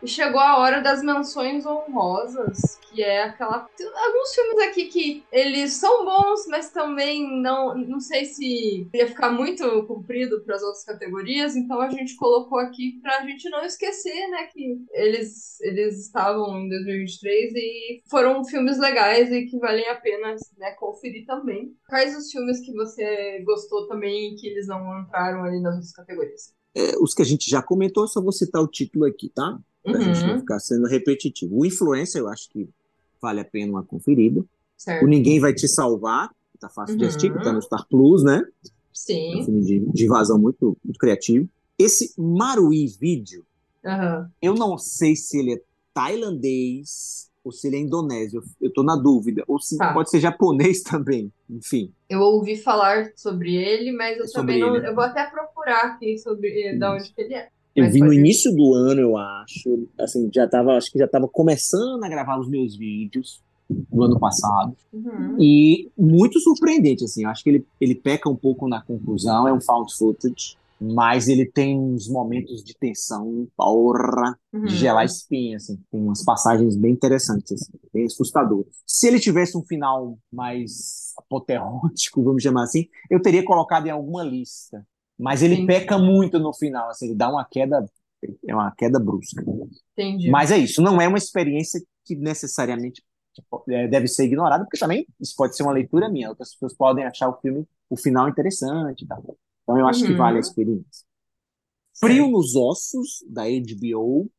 [0.06, 3.68] E chegou a hora das menções honrosas, que é aquela.
[3.76, 9.08] Tem alguns filmes aqui que eles são bons, mas também não, não sei se ia
[9.08, 13.66] ficar muito comprido para as outras categorias, então a gente colocou aqui pra gente não
[13.66, 19.88] esquecer, né, que eles, eles estavam em 2023 e foram filmes legais e que valem
[19.88, 21.76] a pena né, conferir também.
[21.89, 25.93] Quais os filmes que você gostou também e que eles não entraram ali nas outras
[25.93, 26.53] categorias?
[26.76, 29.58] É, os que a gente já comentou, só vou citar o título aqui, tá?
[29.86, 31.57] Pra gente não Uhum, ficar sendo repetitivo.
[31.57, 32.67] O Influencer, eu acho que
[33.21, 34.39] vale a pena uma conferida.
[34.41, 34.45] O
[34.77, 35.07] certo.
[35.07, 37.07] Ninguém Vai Te Salvar, que tá fácil de Uhum.
[37.07, 38.38] assistir, que tá no Star Plus, né?
[38.38, 39.43] É um Sim.
[39.45, 41.47] filme de, de invasão muito, muito criativo.
[41.77, 43.45] Esse Marui Vídeo,
[43.86, 44.29] Aham.
[44.41, 45.61] eu não sei se ele é
[45.93, 48.41] tailandês ou se ele é indonésio.
[48.59, 49.43] Eu tô na dúvida.
[49.47, 49.93] Ou se Tá.
[49.93, 51.31] pode ser japonês também.
[51.49, 51.93] Enfim.
[52.09, 54.75] Eu ouvi falar sobre ele, mas eu Sobre também não.
[54.75, 54.89] ele, né?
[54.89, 57.49] Eu vou até procurar aqui sobre eh, da onde que ele é.
[57.76, 59.88] Eu vi no início do ano, eu acho.
[59.99, 64.19] Assim, já tava, acho que já tava começando a gravar os meus vídeos do ano
[64.19, 64.76] passado.
[64.93, 65.36] Uhum.
[65.39, 67.23] E muito surpreendente, assim.
[67.23, 71.28] Eu acho que ele, ele peca um pouco na conclusão, é um found footage, mas
[71.28, 74.65] ele tem uns momentos de tensão, porra, Uhum.
[74.65, 75.78] de gelar espinha, assim.
[75.91, 78.67] Tem umas passagens bem interessantes, assim, bem assustadoras.
[78.88, 84.23] Se ele tivesse um final mais apoteótico, vamos chamar assim, eu teria colocado em alguma
[84.23, 84.86] lista.
[85.18, 85.66] Mas ele Sim.
[85.66, 87.86] peca muito no final, assim, ele dá uma queda,
[88.47, 89.43] é uma queda brusca.
[89.93, 90.30] Entendi.
[90.30, 93.03] Mas é isso, não é uma experiência que necessariamente
[93.34, 96.30] tipo, é, deve ser ignorada, porque também isso pode ser uma leitura minha.
[96.30, 99.38] Outras pessoas podem achar o filme, o final interessante tal.
[99.63, 100.18] Então eu acho que Uhum.
[100.18, 101.05] vale a experiência.
[101.97, 104.30] Frio nos Ossos, da HBO,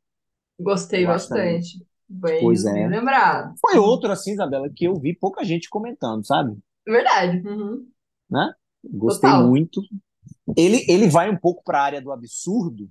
[0.59, 1.87] Gostei bastante.
[2.09, 2.87] Bem, Pois é.
[2.87, 3.55] lembrado.
[3.61, 6.57] foi outro, assim, Isabela, que eu vi pouca gente comentando, sabe?
[6.87, 7.47] Verdade.
[7.47, 7.87] Uhum.
[8.85, 9.49] Gostei Total.
[9.49, 9.81] muito.
[10.57, 12.89] Ele, ele vai um pouco para a área do absurdo,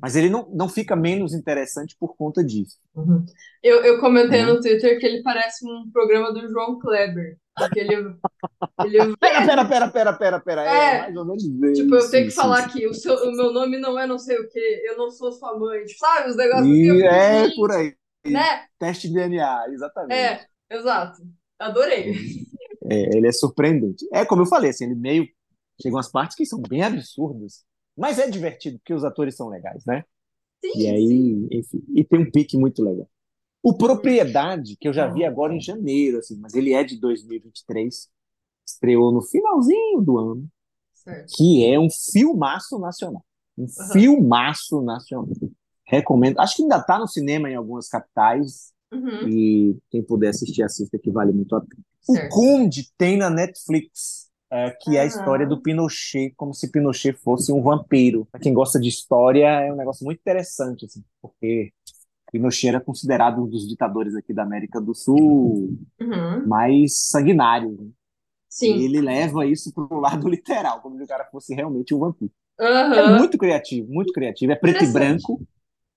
[0.00, 2.76] mas ele não, não fica menos interessante por conta disso.
[2.94, 3.24] Uhum.
[3.62, 4.54] Eu, eu comentei Uhum.
[4.54, 7.38] no Twitter que ele parece um programa do João Kleber.
[7.56, 7.94] Porque ele,
[8.84, 10.62] ele Pera, pera, pera, pera, pera, pera.
[10.64, 11.00] É, É.
[11.02, 11.72] mais ou menos isso.
[11.72, 12.72] Tipo, eu tenho que falar isso.
[12.78, 15.32] que o, seu, o meu nome não é não sei o quê, eu não sou
[15.32, 15.84] sua mãe.
[15.84, 16.30] Tipo, sabe?
[16.30, 17.94] Os negócios que E eu é por aí.
[18.24, 18.64] Né?
[18.78, 20.14] Teste de DNA, exatamente.
[20.14, 21.20] É, exato.
[21.58, 22.14] Adorei.
[22.90, 24.06] É, ele é surpreendente.
[24.12, 25.26] É como eu falei, assim, ele meio.
[25.80, 27.64] Chegam umas partes que são bem absurdas.
[27.96, 30.04] Mas é divertido, porque os atores são legais, né?
[30.64, 30.94] Sim, E sim.
[30.94, 33.08] aí, enfim, e tem um pique muito legal.
[33.62, 38.08] O Propriedade, que eu já vi agora em janeiro, assim, mas ele é de 2023,
[38.66, 40.48] estreou no finalzinho do ano,
[40.94, 41.36] Certo.
[41.36, 43.24] que é um filmaço nacional.
[43.56, 43.92] Um Aham.
[43.92, 45.28] filmaço nacional.
[45.86, 46.38] Recomendo.
[46.40, 49.28] Acho que ainda está no cinema em algumas capitais, Uhum.
[49.28, 51.82] e quem puder assistir, assista, que vale muito a pena.
[52.08, 52.28] O.
[52.28, 55.06] Conde tem na Netflix, é, que é a Ah.
[55.06, 58.26] história do Pinochet, como se Pinochet fosse um vampiro.
[58.30, 61.72] Para quem gosta de história, é um negócio muito interessante, assim, porque
[62.30, 66.46] Pinochet era considerado um dos ditadores aqui da América do Sul Uhum.
[66.46, 67.76] mais sanguinários.
[67.78, 67.88] né?
[68.48, 68.76] Sim.
[68.76, 71.98] E ele leva isso para o lado literal, como se o cara fosse realmente um
[71.98, 72.30] vampiro.
[72.60, 73.18] É Aham.
[73.18, 74.52] muito criativo, muito criativo.
[74.52, 75.40] É preto e branco.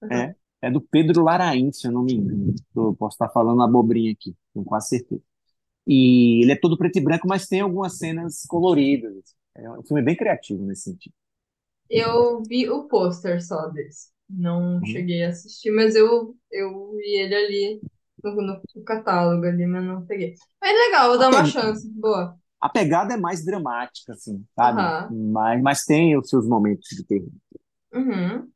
[0.02, 0.10] Uhum.
[0.12, 2.56] É, é do Pedro Larain, se eu não me engano.
[2.76, 5.22] Eu posso estar falando abobrinha aqui, com quase certeza.
[5.88, 9.14] E ele é todo preto e branco, mas tem algumas cenas coloridas.
[9.56, 11.14] É um filme bem criativo nesse sentido.
[11.90, 14.12] Eu vi o pôster só desse.
[14.30, 14.86] Não Uhum.
[14.86, 17.84] cheguei a assistir, mas eu, eu vi ele ali
[18.24, 18.36] no,
[18.76, 20.36] no- catálogo ali, mas não peguei.
[20.62, 21.88] Mas legal, vou dar uma chance.
[21.92, 22.40] Boa.
[22.62, 24.94] A pegada é mais dramática, assim, sabe?
[24.94, 25.10] Aham.
[25.10, 27.30] Mas, mas tem os seus momentos de terror.
[27.94, 28.54] Uhum.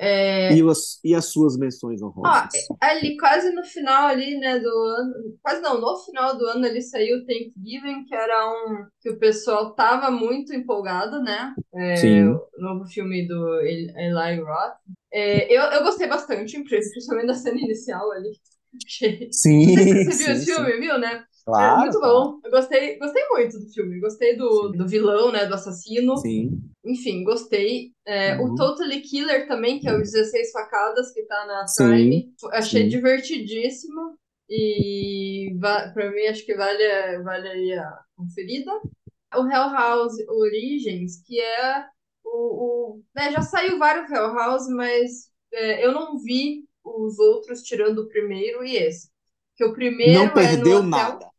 [0.00, 2.52] É, E, as, e as suas menções ó, honrosas?
[2.80, 6.80] ali quase no final ali, né, do ano, quase não, no final do ano ali
[6.82, 11.54] saiu Thanksgiving, que era um que o pessoal tava muito empolgado, né?
[11.74, 12.28] É, Sim.
[12.28, 14.76] o novo filme do Eli Roth.
[15.12, 18.30] É, eu, eu gostei bastante, principalmente da cena inicial ali.
[19.32, 20.44] Sim, Você viu sim, sim.
[20.44, 21.24] filme, viu, né?
[21.56, 22.14] É Claro, muito claro.
[22.32, 22.40] bom.
[22.44, 24.00] Eu gostei, gostei muito do filme.
[24.00, 25.46] Gostei do, do vilão, né?
[25.46, 26.16] Do assassino.
[26.16, 26.60] Sim.
[26.84, 27.92] Enfim, gostei.
[28.06, 28.52] É, Uhum.
[28.52, 32.34] O Totally Killer também, que é o 16 Facadas, que tá na Sim, Prime.
[32.52, 32.88] Achei sim.
[32.88, 34.16] divertidíssimo.
[34.48, 35.54] E
[35.94, 38.72] pra mim, acho que vale, vale aí a conferida.
[39.34, 41.84] O Hell House Origins, que é
[42.24, 42.94] o.
[42.96, 47.98] o né, já saiu vários Hell House, mas é, eu não vi os outros, tirando
[48.00, 49.10] o primeiro e esse.
[49.56, 51.30] Que o primeiro Não é perdeu hotel nada.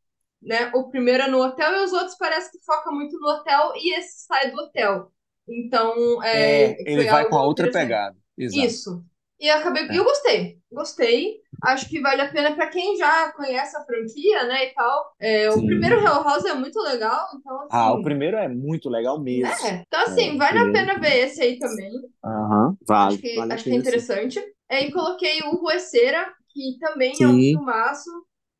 [0.42, 0.72] Né?
[0.74, 3.94] O primeiro é no hotel e os outros parece que foca muito no hotel e
[3.98, 5.12] esse sai do hotel.
[5.48, 8.18] Então, é, É, ele foi vai com a outra pegada.
[8.38, 8.68] Exato.
[8.68, 9.04] Isso.
[9.40, 9.98] E acabei, É.
[9.98, 11.38] eu gostei, gostei.
[11.62, 15.14] Acho que vale a pena para quem já conhece a franquia, né, e tal.
[15.20, 15.66] É, o Sim.
[15.66, 19.44] primeiro Hell House é muito legal, então Ah, o assim, primeiro é muito legal mesmo.
[19.44, 19.84] né?
[19.88, 20.72] Então assim, É, vale a primeiro.
[20.72, 21.92] pena ver esse aí também.
[22.24, 23.18] Aham, vale.
[23.18, 23.80] Acho que, Vale acho que é sim.
[23.80, 24.40] interessante.
[24.70, 28.10] Aí coloquei o Rueceira, que também é um Sim, filmaço,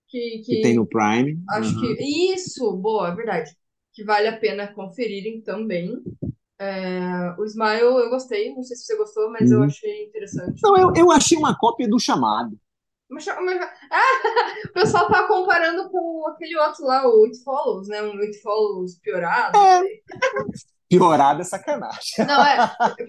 [0.10, 1.40] que, que tem que no Prime.
[1.50, 1.80] Acho Aham.
[1.96, 3.52] que isso, boa, é verdade.
[3.94, 5.94] Que vale a pena conferirem também.
[6.60, 9.66] É, o Smile eu gostei, não sei se você gostou, mas eu Uhum.
[9.66, 10.60] achei interessante.
[10.62, 12.60] Não, eu, eu achei uma cópia do chamado.
[13.10, 13.60] Mas, mas-
[13.92, 18.02] ah, o pessoal tá comparando com aquele outro lá, o It Follows, né?
[18.04, 19.58] Um It Follows piorado.
[19.58, 19.82] É,
[20.90, 22.26] piorada é sacanagem.
[22.28, 22.58] Não, é.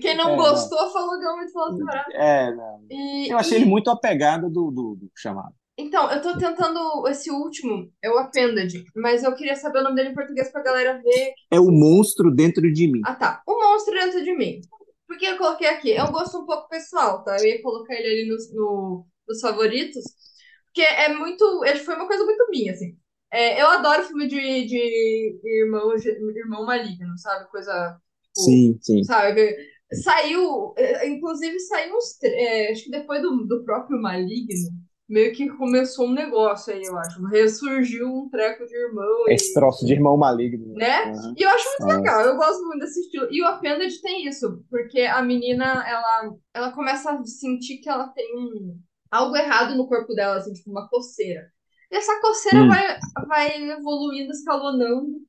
[0.01, 0.45] Quem não É, não.
[0.45, 2.13] gostou falou que é um It Follows piorado.
[2.13, 2.85] É, não.
[2.91, 5.55] E, Eu achei e- ele muito a pegada do, do, do chamado.
[5.81, 7.07] Então, eu tô tentando.
[7.09, 10.63] Esse último é o Appendage, mas eu queria saber o nome dele em português pra
[10.63, 13.01] galera ver É o monstro dentro de mim.
[13.05, 13.43] Ah, tá.
[13.47, 14.61] O monstro dentro de mim.
[15.07, 15.93] Por que eu coloquei aqui?
[15.93, 17.37] É um gosto um pouco pessoal, tá?
[17.39, 20.05] Eu ia colocar ele ali nos, no- nos favoritos,
[20.67, 21.65] Porque é muito.
[21.65, 22.97] é- Foi uma coisa muito minha, assim.
[23.33, 25.93] É, eu adoro filme de, de irmão,
[26.37, 27.49] irmão maligno, sabe?
[27.51, 29.03] Coisa, tipo, Sim, sim.
[29.05, 29.57] sabe?
[30.05, 34.71] Saiu, é, inclusive saiu uns, é, acho que depois do, do próprio Maligno,
[35.11, 37.23] meio que começou um negócio aí, eu acho.
[37.27, 40.99] Ressurgiu um treco de irmão Esse e, troço de irmão maligno, né?
[41.05, 41.37] Aham.
[41.37, 42.27] E eu acho muito legal, Nossa.
[42.27, 43.29] eu gosto muito desse estilo.
[43.31, 48.09] E o Appended tem isso, porque a menina, ela, ela começa a sentir que ela
[48.09, 48.81] tem um,
[49.11, 51.51] algo errado no corpo dela, assim, tipo uma coceira.
[51.91, 55.21] E essa coceira Hum, vai, vai evoluindo, escalonando,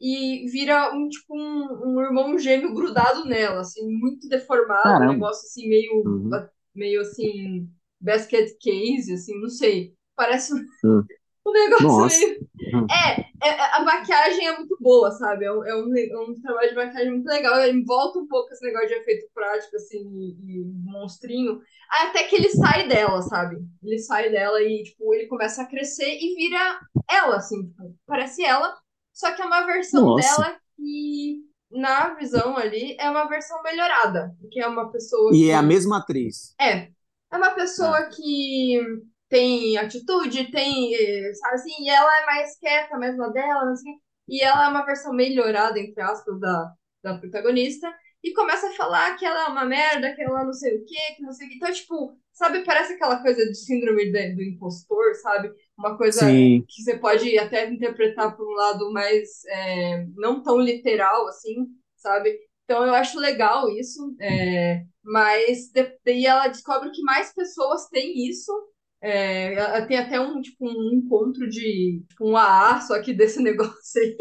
[0.00, 5.06] e vira um, tipo, um, um irmão gêmeo grudado nela, assim, muito deformado, um caramba.
[5.06, 7.68] negócio assim, meio, Uhum, meio assim,
[8.00, 9.94] basket case, assim, não sei.
[10.16, 10.52] Parece
[10.84, 11.04] hum.
[11.46, 12.16] um negócio Nossa.
[12.16, 15.44] meio Hum, é, é- a maquiagem é muito boa, sabe?
[15.44, 17.58] É um, é um, é um trabalho de maquiagem muito legal.
[17.60, 22.36] Ele volta um pouco esse negócio de efeito prático, assim, e, e monstrinho, até que
[22.36, 23.56] ele sai dela, sabe?
[23.82, 26.80] Ele sai dela e, tipo, ele começa a crescer e vira
[27.10, 28.74] ela, assim, tipo, parece ela,
[29.12, 30.42] só que é uma versão Nossa.
[30.42, 35.54] dela que, na visão ali, é uma versão melhorada, que é uma pessoa E é
[35.54, 36.54] a que mesma atriz.
[36.60, 36.93] é.
[37.34, 38.80] É uma Ah, pessoa que
[39.28, 40.92] tem atitude, tem,
[41.34, 43.90] sabe assim, e ela é mais quieta, mais na dela, assim,
[44.28, 46.72] e ela é uma versão melhorada, entre aspas, da,
[47.02, 50.76] da protagonista, e começa a falar que ela é uma merda, que ela não sei
[50.78, 51.56] o quê, que não sei o quê.
[51.56, 55.52] Então, tipo, sabe, parece aquela coisa de síndrome de- do impostor, sabe?
[55.78, 60.58] Uma coisa sim, que você pode até interpretar por um lado mais é, não tão
[60.60, 61.66] literal, assim,
[61.96, 62.38] sabe?
[62.64, 64.14] Então, eu acho legal isso.
[64.20, 68.52] é, mas de- daí ela descobre que mais pessoas têm isso.
[69.00, 73.40] É, ela tem até um, tipo, um encontro de tipo, um AA, só que desse
[73.42, 74.16] negócio aí.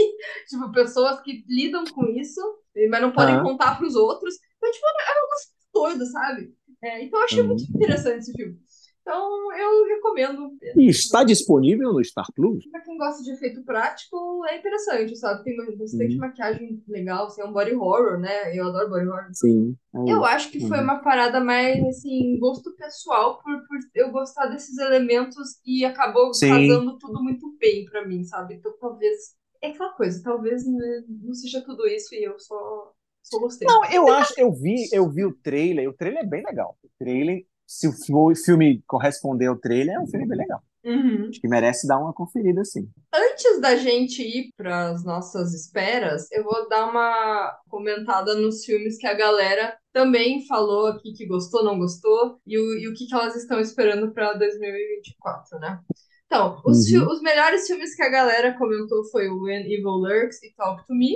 [0.50, 2.42] Tipo, pessoas que lidam com isso,
[2.90, 4.36] mas não podem ah, contar para os outros.
[4.58, 6.54] Então, tipo, é um negócio doido, sabe?
[6.84, 7.68] É, então, eu achei muito hum.
[7.76, 8.60] interessante esse filme.
[9.04, 10.58] Então, eu recomendo.
[10.78, 12.64] E está disponível no Star Plus?
[12.72, 15.44] Pra quem gosta de efeito prático, é interessante, sabe?
[15.44, 18.58] Tem bastante Uhum, maquiagem legal, assim, é um body horror, né?
[18.58, 19.30] Eu adoro body horror.
[19.34, 20.84] sim, é Eu acho que foi Uhum.
[20.86, 26.50] uma parada mais, assim, gosto pessoal, por, por eu gostar desses elementos e acabou Sim.
[26.50, 28.56] casando tudo muito bem pra mim, sabe?
[28.56, 29.36] Então talvez.
[29.62, 32.92] É aquela coisa, talvez né, não seja tudo isso e eu só,
[33.22, 33.66] só gostei.
[33.68, 36.78] Não, eu acho, eu vi, eu vi o trailer, o trailer é bem legal.
[36.84, 37.46] O trailer,
[37.78, 40.62] se o fi- o filme corresponder ao trailer, é um filme bem legal.
[40.86, 41.30] Uhum.
[41.30, 42.90] Acho que merece dar uma conferida, sim.
[43.14, 48.98] Antes da gente ir para as nossas esperas, eu vou dar uma comentada nos filmes
[48.98, 53.08] que a galera também falou aqui que gostou, não gostou, e o, e o que,
[53.08, 55.80] que elas estão esperando para 2024, né?
[56.26, 57.08] Então, os, Uhum.
[57.12, 60.94] os melhores filmes que a galera comentou foi o When Evil Lurks e Talk to
[60.96, 61.14] Me,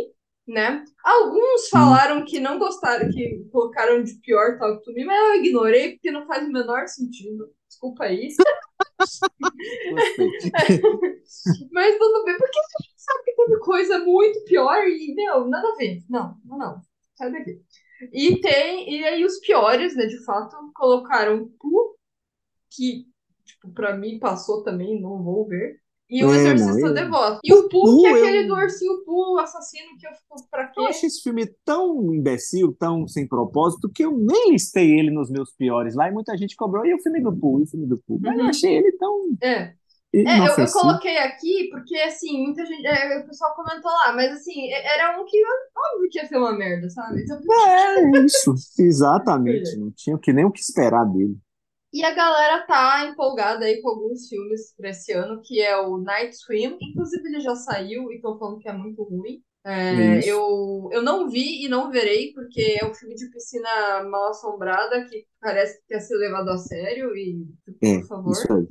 [0.47, 0.83] né?
[1.03, 5.93] Alguns falaram que não gostaram, que colocaram de pior Talk to Me, mas eu ignorei
[5.93, 7.51] porque não faz o menor sentido.
[7.67, 8.05] Desculpa
[9.91, 10.27] gostei.
[11.71, 15.67] Mas tudo bem, porque a gente sabe que teve coisa muito pior e, meu, nada
[15.67, 16.01] a ver.
[16.09, 16.81] Não, não, não.
[17.15, 17.61] Sai daqui.
[18.13, 21.95] E tem, e aí os piores, né, de fato, colocaram Pooh,
[22.69, 23.07] que,
[23.43, 25.79] tipo, pra mim passou também, não vou ver.
[26.09, 27.39] E o É, não, Exorcista eu, Devoto.
[27.43, 30.47] E o o Pooh, que é aquele do eu, ursinho Pooh, assassino, que eu fico,
[30.49, 30.89] pra eu quê?
[30.89, 35.51] achei esse filme tão imbecil, tão sem propósito, que eu nem listei ele nos meus
[35.53, 37.97] piores lá, e muita gente cobrou, e o filme do Pooh, e o filme do
[37.97, 38.49] Pooh, mas eu Uhum.
[38.49, 39.75] achei ele tão É.
[40.25, 40.71] É, eu, eu inofensivo.
[40.71, 42.85] coloquei aqui porque, assim, muita gente.
[42.85, 45.37] é, o pessoal comentou lá, mas, assim, é- era um que
[45.95, 47.21] óbvio que ia ser uma merda, sabe?
[47.23, 49.77] Então, É isso, exatamente.
[49.77, 51.37] Não tinha que nem o que esperar dele.
[51.93, 55.97] E a galera tá empolgada aí com alguns filmes pra esse ano, que é o
[55.97, 56.77] Night Swim.
[56.81, 59.41] Inclusive, ele já saiu e estão falando que é muito ruim.
[59.89, 60.41] É isso.
[60.43, 65.05] eu, eu não vi e não verei, porque é um filme de piscina mal assombrada
[65.07, 67.45] que parece que quer ser levado a sério e,
[67.81, 68.67] É, por isso favor, aí,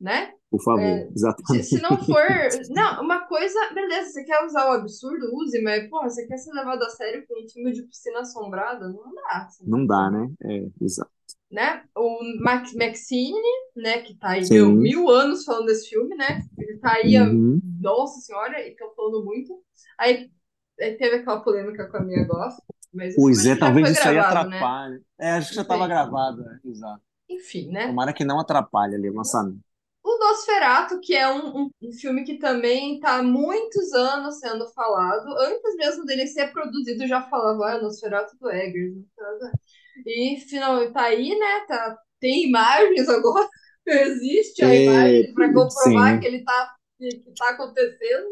[0.00, 0.34] né?
[0.50, 1.10] por favor, É,
[1.42, 2.08] se, se não exatamente.
[2.08, 2.22] for.
[2.70, 6.52] Não, uma coisa, beleza, você quer usar o absurdo, use, mas, porra, você quer ser
[6.52, 8.88] levado a sério com um filme de piscina assombrada?
[8.88, 10.32] Não dá, assim, Não dá, né?
[10.42, 11.12] É, exato.
[11.50, 11.82] Né?
[11.96, 13.40] O Max Maxine,
[13.74, 14.70] né, que tá aí, Sim.
[14.72, 16.42] mil anos falando desse filme, né?
[16.58, 17.58] Ele tá aí, Uhum.
[17.80, 19.54] nossa senhora, e estão falando muito.
[19.98, 20.30] Aí,
[20.78, 24.50] aí teve aquela polêmica com a minha gosta, mas Pois é, talvez isso aí gravado,
[24.50, 24.58] né?
[24.58, 25.02] atrapalhe.
[25.18, 27.02] É, acho que já estava gravado, é, exato.
[27.30, 27.86] Enfim, né?
[27.86, 29.58] Tomara que não atrapalhe ali o lançamento.
[30.04, 35.28] O Nosferatu, que é um, um- filme que também está há muitos anos sendo falado,
[35.38, 38.94] antes mesmo dele ser produzido, já falava, ah, Nosferatu do Eggers.
[38.96, 39.60] Nosferatu do-"
[40.06, 41.66] E finalmente tá aí, né?
[41.68, 43.48] Tá, tem imagens agora,
[43.86, 48.28] existe a É, imagem para comprovar que sim, ele tá, que, que tá acontecendo.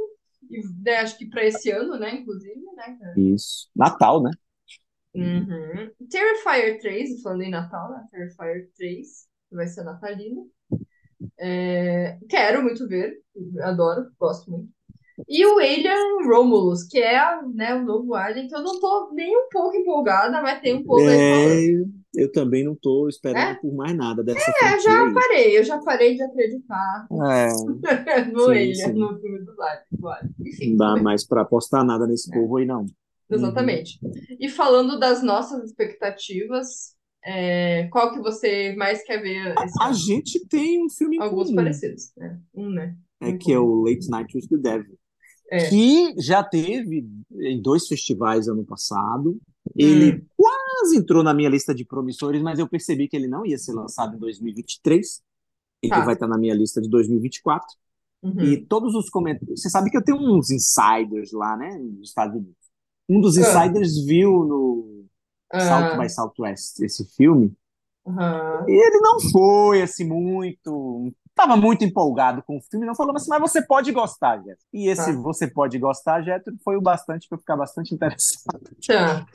[0.51, 3.17] E, né, acho que para esse ano, né, inclusive, né, cara?
[3.17, 3.69] isso.
[3.75, 4.31] Natal, né?
[5.15, 5.91] Uhum.
[6.11, 8.07] Terrifier 3, falando em Natal, né?
[8.11, 10.51] Terrifier 3, que vai ser natalino.
[11.39, 13.23] É, quero muito ver,
[13.63, 14.73] adoro, gosto muito.
[15.29, 17.19] E o Alien Romulus, que é
[17.55, 20.85] né, o novo Alien, que eu não tô nem um pouco empolgada, mas tem um
[20.85, 21.67] pouco É,
[22.15, 23.55] eu também não tô esperando É?
[23.55, 25.15] por mais nada dessa É, franquia já aí.
[25.15, 27.49] parei, eu já parei de acreditar É,
[28.33, 28.93] no sim, Alien, sim.
[28.93, 30.33] no filme do Alien.
[30.41, 32.39] Enfim, Não dá mais pra apostar nada nesse É.
[32.39, 32.83] povo aí, não.
[32.83, 32.87] Uhum.
[33.31, 33.99] Exatamente.
[34.39, 36.95] E falando das nossas expectativas,
[37.25, 39.95] é, qual que você mais quer ver A ano?
[39.95, 42.39] gente tem um filme Alguns comum, parecidos, né?
[42.55, 42.97] Um, né?
[43.21, 44.97] É que é o Late Night with the Devil,
[45.51, 45.69] É.
[45.69, 49.39] que já teve em dois festivais ano passado.
[49.77, 53.45] Ele Hum, quase entrou na minha lista de promissores, mas eu percebi que ele não
[53.47, 55.23] ia ser lançado em 2023.
[55.83, 56.13] Ele vai tá.
[56.15, 57.67] estar na minha lista de 2024.
[58.23, 58.41] Uhum.
[58.43, 59.61] E todos os comentários.
[59.61, 62.57] Você sabe que eu tenho uns insiders lá, né, nos Estados Unidos.
[63.09, 65.05] Um dos Ah, insiders viu no
[65.53, 67.53] South by Southwest esse filme.
[68.69, 71.13] E ele não foi assim muito.
[71.39, 74.65] Estava muito empolgado com o filme, não falou assim, mas você pode gostar, Jéssica.
[74.73, 75.21] E esse Tá.
[75.21, 78.61] você pode gostar, Jéssica, foi o bastante para eu ficar bastante interessado.
[78.87, 79.27] Tá.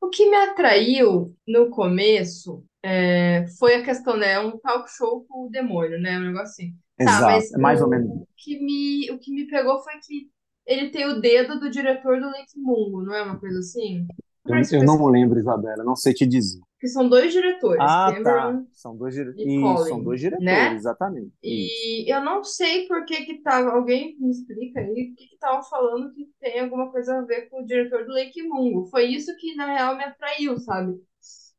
[0.00, 4.38] O que me atraiu no começo é, foi a questão, né?
[4.38, 6.16] Um talk show com o demônio, né?
[6.18, 6.74] Um negócio assim.
[6.96, 8.08] Tá, Exato, mas é mais ou menos.
[8.08, 10.30] o que me, o que me pegou foi que
[10.66, 14.06] ele tem o dedo do diretor do Lake Mungo, não é uma coisa assim?
[14.48, 16.60] Eu, eu não lembro, Isabela, não sei te dizer.
[16.80, 18.52] que são dois diretores, Ah, tá.
[18.52, 19.34] Cameron São dois dire...
[19.36, 20.52] e Isso, são Colin, dois né?
[20.52, 21.32] diretores, exatamente.
[21.42, 21.96] Isso.
[22.04, 23.70] E eu não sei por que que tava.
[23.70, 27.48] Alguém me explica aí o que que tava falando que tem alguma coisa a ver
[27.48, 28.86] com o diretor do Lake Mungo.
[28.90, 30.94] Foi isso que, na real, me atraiu, sabe?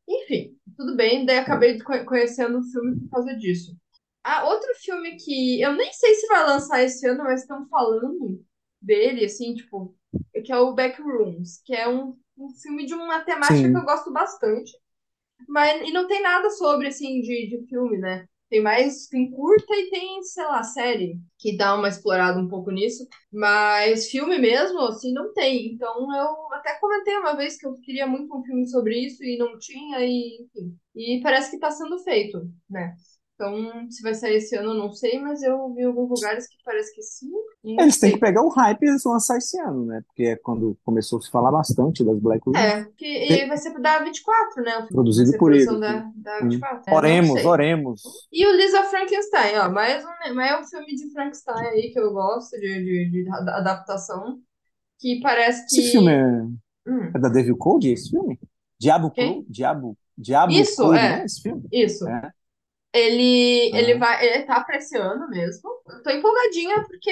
[0.07, 3.75] Enfim, tudo bem, daí acabei co- conhecendo o filme por causa disso.
[4.23, 8.43] Ah, outro filme que eu nem sei se vai lançar esse ano, mas estão falando
[8.81, 9.95] dele, assim, tipo,
[10.45, 13.83] que é o Backrooms, que é um, um filme de uma temática que Sim, eu
[13.85, 14.71] gosto bastante.
[15.47, 18.27] Mas, e não tem nada sobre, assim, de, de filme, né?
[18.49, 22.71] Tem mais, tem curta e tem, sei lá, série, que dá uma explorada um pouco
[22.71, 23.05] nisso.
[23.31, 25.73] Mas filme mesmo, assim, não tem.
[25.73, 29.37] Então eu até comentei uma vez que eu queria muito um filme sobre isso e
[29.37, 30.77] não tinha, e enfim.
[30.95, 32.95] E parece que tá sendo feito, né?
[33.37, 36.57] Então, se vai sair esse ano, eu não sei, mas eu vi alguns lugares que
[36.65, 37.29] parece que sim,
[37.63, 40.01] eles têm que pegar o hype e eles lançar esse ano, né?
[40.07, 42.59] Porque é quando começou a se falar bastante das Black Rooms.
[42.59, 44.87] É, que e vai ser da 24, né?
[44.89, 45.67] Produzido por eles.
[45.67, 46.11] da, né?
[46.15, 46.49] da Hum.
[46.49, 46.83] 24.
[46.87, 48.01] É, não Oremos, oremos.
[48.31, 52.11] E o Lisa Frankenstein, ó, mais um, mais um filme de Frankenstein aí que eu
[52.13, 54.39] gosto de, de, de ad- adaptação,
[54.99, 56.11] que parece Esse filme que.
[56.11, 58.39] é, Hum, é da Devil Code, esse filme?
[58.79, 59.45] Diabo quem?
[59.49, 61.25] Diabo, Diabo Isso, Code, é, né?
[61.25, 61.63] Esse filme?
[61.71, 62.07] isso.
[62.07, 62.31] É.
[62.97, 65.69] Ele, ele Ah, vai, ele tá pra esse ano mesmo.
[65.87, 67.11] Eu tô empolgadinha porque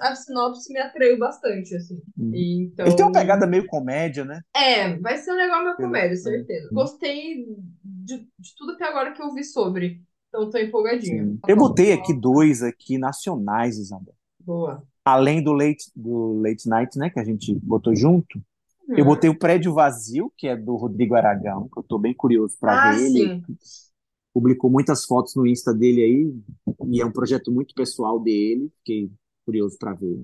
[0.00, 2.00] a sinopse me atraiu bastante, assim.
[2.18, 2.30] hum.
[2.32, 4.40] E Ele tem uma então, pegada meio comédia, né?
[4.54, 6.68] é, vai ser um legal meu Pelo- comédia, certeza.
[6.70, 6.74] Hum.
[6.74, 7.46] Gostei
[7.84, 10.00] de, de tudo até agora que eu vi sobre.
[10.28, 11.24] Então tô empolgadinha.
[11.24, 11.40] Sim.
[11.46, 14.14] Eu botei aqui dois aqui nacionais, Isabel.
[14.40, 14.82] Boa.
[15.04, 18.40] Além do Late, do Late Night, né, que a gente botou junto,
[18.88, 19.08] eu Hum.
[19.08, 22.72] botei o Prédio Vazio, que é do Rodrigo Aragão, que eu tô bem curioso para
[22.72, 23.42] Ah, ver ele.
[24.36, 26.34] Publicou muitas fotos no Insta dele aí,
[26.92, 29.10] e é um projeto muito pessoal dele, fiquei
[29.46, 30.22] curioso para ver.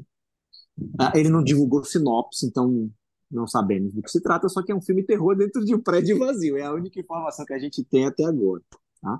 [0.98, 2.90] Ah, ele não divulgou sinopse, então
[3.30, 5.80] não sabemos do que se trata, só que é um filme terror dentro de um
[5.80, 6.58] prédio vazio.
[6.58, 8.60] É a única informação que a gente tem até agora,
[9.00, 9.18] tá?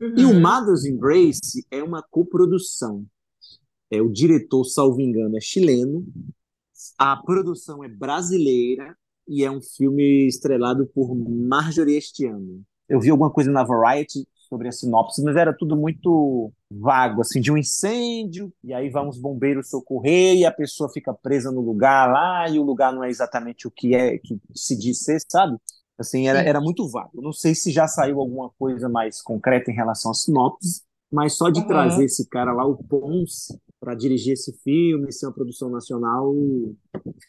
[0.00, 0.40] E o Uhum.
[0.40, 3.04] Mother's Embrace é uma coprodução.
[3.90, 6.06] É, o diretor, salvo engano, é chileno,
[6.96, 8.96] a produção é brasileira
[9.28, 12.64] e é um filme estrelado por Marjorie este ano.
[12.92, 17.40] Eu vi alguma coisa na Variety sobre a sinopse, mas era tudo muito vago, assim,
[17.40, 21.62] de um incêndio, e aí vão os bombeiros socorrer e a pessoa fica presa no
[21.62, 25.22] lugar lá e o lugar não é exatamente o que é que se diz ser,
[25.26, 25.56] sabe?
[25.98, 27.12] Assim, era, era muito vago.
[27.14, 31.32] Eu não sei se já saiu alguma coisa mais concreta em relação à sinopse, mas
[31.34, 31.68] só de Aham.
[31.68, 36.30] trazer esse cara lá, o Ponce, para dirigir esse filme, ser uma produção nacional,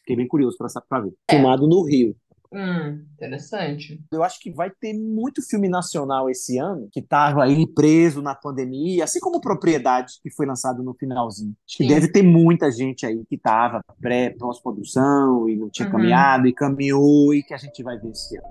[0.01, 1.13] fiquei bem curioso para ver.
[1.29, 1.35] É.
[1.35, 2.13] Filmado no Rio.
[2.55, 3.99] Hum, interessante.
[4.11, 8.35] Eu acho que vai ter muito filme nacional esse ano que estava aí preso na
[8.35, 11.55] pandemia, assim como Propriedade, que foi lançado no finalzinho.
[11.67, 11.89] Acho que Sim.
[11.89, 15.91] deve ter muita gente aí que estava pré, pós-produção e não tinha Uhum.
[15.93, 18.45] caminhado e caminhou e que a gente vai ver esse ano.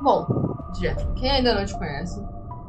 [0.00, 0.26] Bom,
[0.72, 2.20] Jeff, quem ainda não te conhece,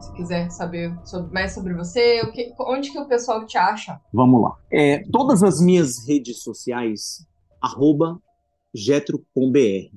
[0.03, 3.99] se quiser saber sobre- mais sobre você, que, onde que o pessoal te acha?
[4.11, 4.57] Vamos lá.
[4.71, 7.25] É, todas as minhas redes sociais,
[7.61, 8.19] arroba
[8.73, 9.91] GetroComBR.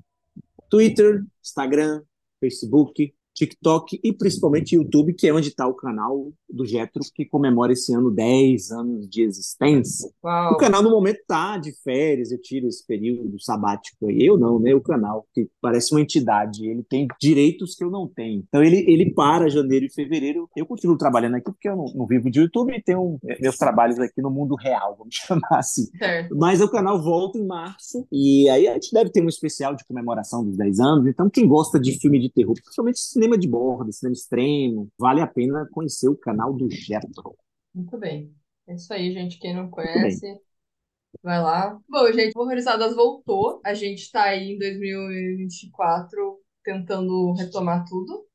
[0.70, 2.02] Twitter, Instagram,
[2.40, 7.72] Facebook, TikTok e principalmente YouTube, que é onde está o canal do Getro, que comemora
[7.72, 10.10] esse ano 10 anos de existência.
[10.24, 10.54] Uau.
[10.54, 14.24] O canal, no momento, está de férias, eu tiro esse período sabático aí.
[14.24, 14.74] Eu não, né?
[14.74, 18.42] O canal, que parece uma entidade, ele tem direitos que eu não tenho.
[18.48, 20.48] Então, ele, ele para janeiro e fevereiro.
[20.56, 23.98] Eu continuo trabalhando aqui, porque eu não, não vivo de YouTube e tenho meus trabalhos
[23.98, 25.84] aqui no mundo real, vamos chamar assim.
[25.98, 26.34] Certo.
[26.36, 29.84] Mas o canal volta em março, e aí a gente deve ter um especial de
[29.84, 31.06] comemoração dos 10 anos.
[31.06, 35.26] Então, quem gosta de filme de terror, principalmente cinema de borda, cinema extremo, vale a
[35.26, 37.34] pena conhecer o canal do Getro.
[37.74, 38.34] Muito bem.
[38.66, 39.38] É isso aí, gente.
[39.38, 40.26] Quem não conhece,
[41.22, 41.78] vai lá.
[41.88, 43.60] Bom, gente, o Horrorizadas voltou.
[43.64, 48.26] A gente tá aí em 2024 tentando retomar tudo.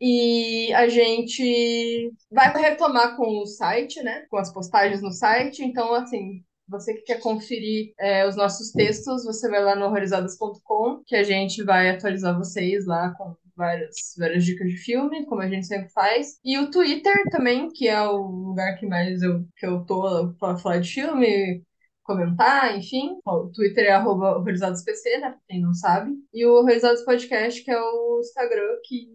[0.00, 4.26] E a gente vai retomar com o site, né?
[4.28, 5.62] Com as postagens no site.
[5.62, 11.02] Então, assim, você que quer conferir é, os nossos textos, você vai lá no horrorizadas.com,
[11.06, 15.48] que a gente vai atualizar vocês lá com várias, várias dicas de filme, como a
[15.48, 16.38] gente sempre faz.
[16.44, 18.16] E o Twitter também, que é o
[18.48, 21.62] lugar que mais eu, que eu tô pra falar de filme,
[22.02, 23.18] comentar, enfim.
[23.24, 25.30] O Twitter é arroba horrorizadospc, né?
[25.30, 26.12] Pra quem não sabe.
[26.32, 29.08] E o Horrorizados Podcast, que é o Instagram, que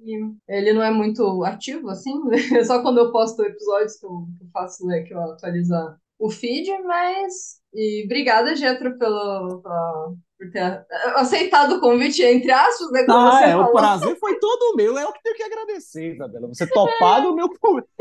[0.48, 2.14] ele não é muito ativo, assim.
[2.58, 5.74] É só quando eu posto episódios que eu, que eu faço, né, que eu atualizo
[6.20, 7.62] o feed, mas...
[7.74, 10.86] E obrigada, Getro, pelo, pela, por ter
[11.16, 13.06] aceitado o convite, entre aspas, né?
[13.10, 13.74] Ah, é, o falou.
[13.74, 14.98] prazer foi todo meu.
[14.98, 16.48] É eu que tenho que agradecer, Isabela.
[16.48, 17.50] Você topado o meu,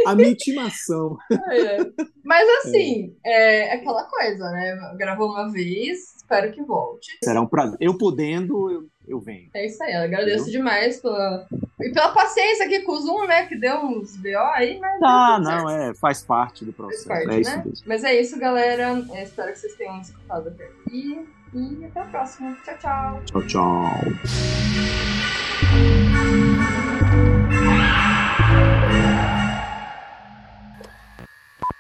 [0.07, 1.17] a minha intimação.
[1.51, 1.79] É.
[2.23, 4.95] Mas assim, é aquela coisa, né?
[4.99, 7.19] Gravou uma vez, espero que volte.
[7.25, 7.79] Será um prazer.
[7.81, 9.49] Eu podendo, eu, eu venho.
[9.55, 11.47] É isso aí, eu agradeço demais pela,
[11.81, 13.47] e pela paciência aqui com o Zoom, né?
[13.47, 15.01] Que deu uns BO aí, mas.
[15.03, 17.07] Ah, tudo não, é, faz parte do processo.
[17.07, 17.63] Faz parte, é isso né?
[17.65, 17.85] mesmo.
[17.87, 19.05] Mas é isso, galera.
[19.13, 21.27] É, espero que vocês tenham escutado até aqui.
[21.57, 22.55] E até a próxima.
[22.63, 23.23] Tchau, tchau.
[23.25, 23.85] Tchau, tchau.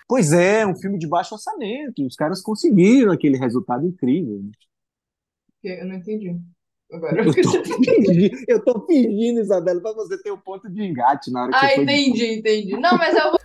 [0.08, 2.06] Pois é, um filme de baixo orçamento.
[2.06, 4.40] Os caras conseguiram aquele resultado incrível.
[5.62, 6.34] Eu não entendi.
[6.90, 7.22] Agora.
[7.22, 11.42] Eu tô fingindo, eu tô fingindo, Isabela, para você ter o ponto de engate na
[11.42, 12.76] hora que Ah, foi entendi, entendi.
[12.78, 13.40] Não, mas eu vou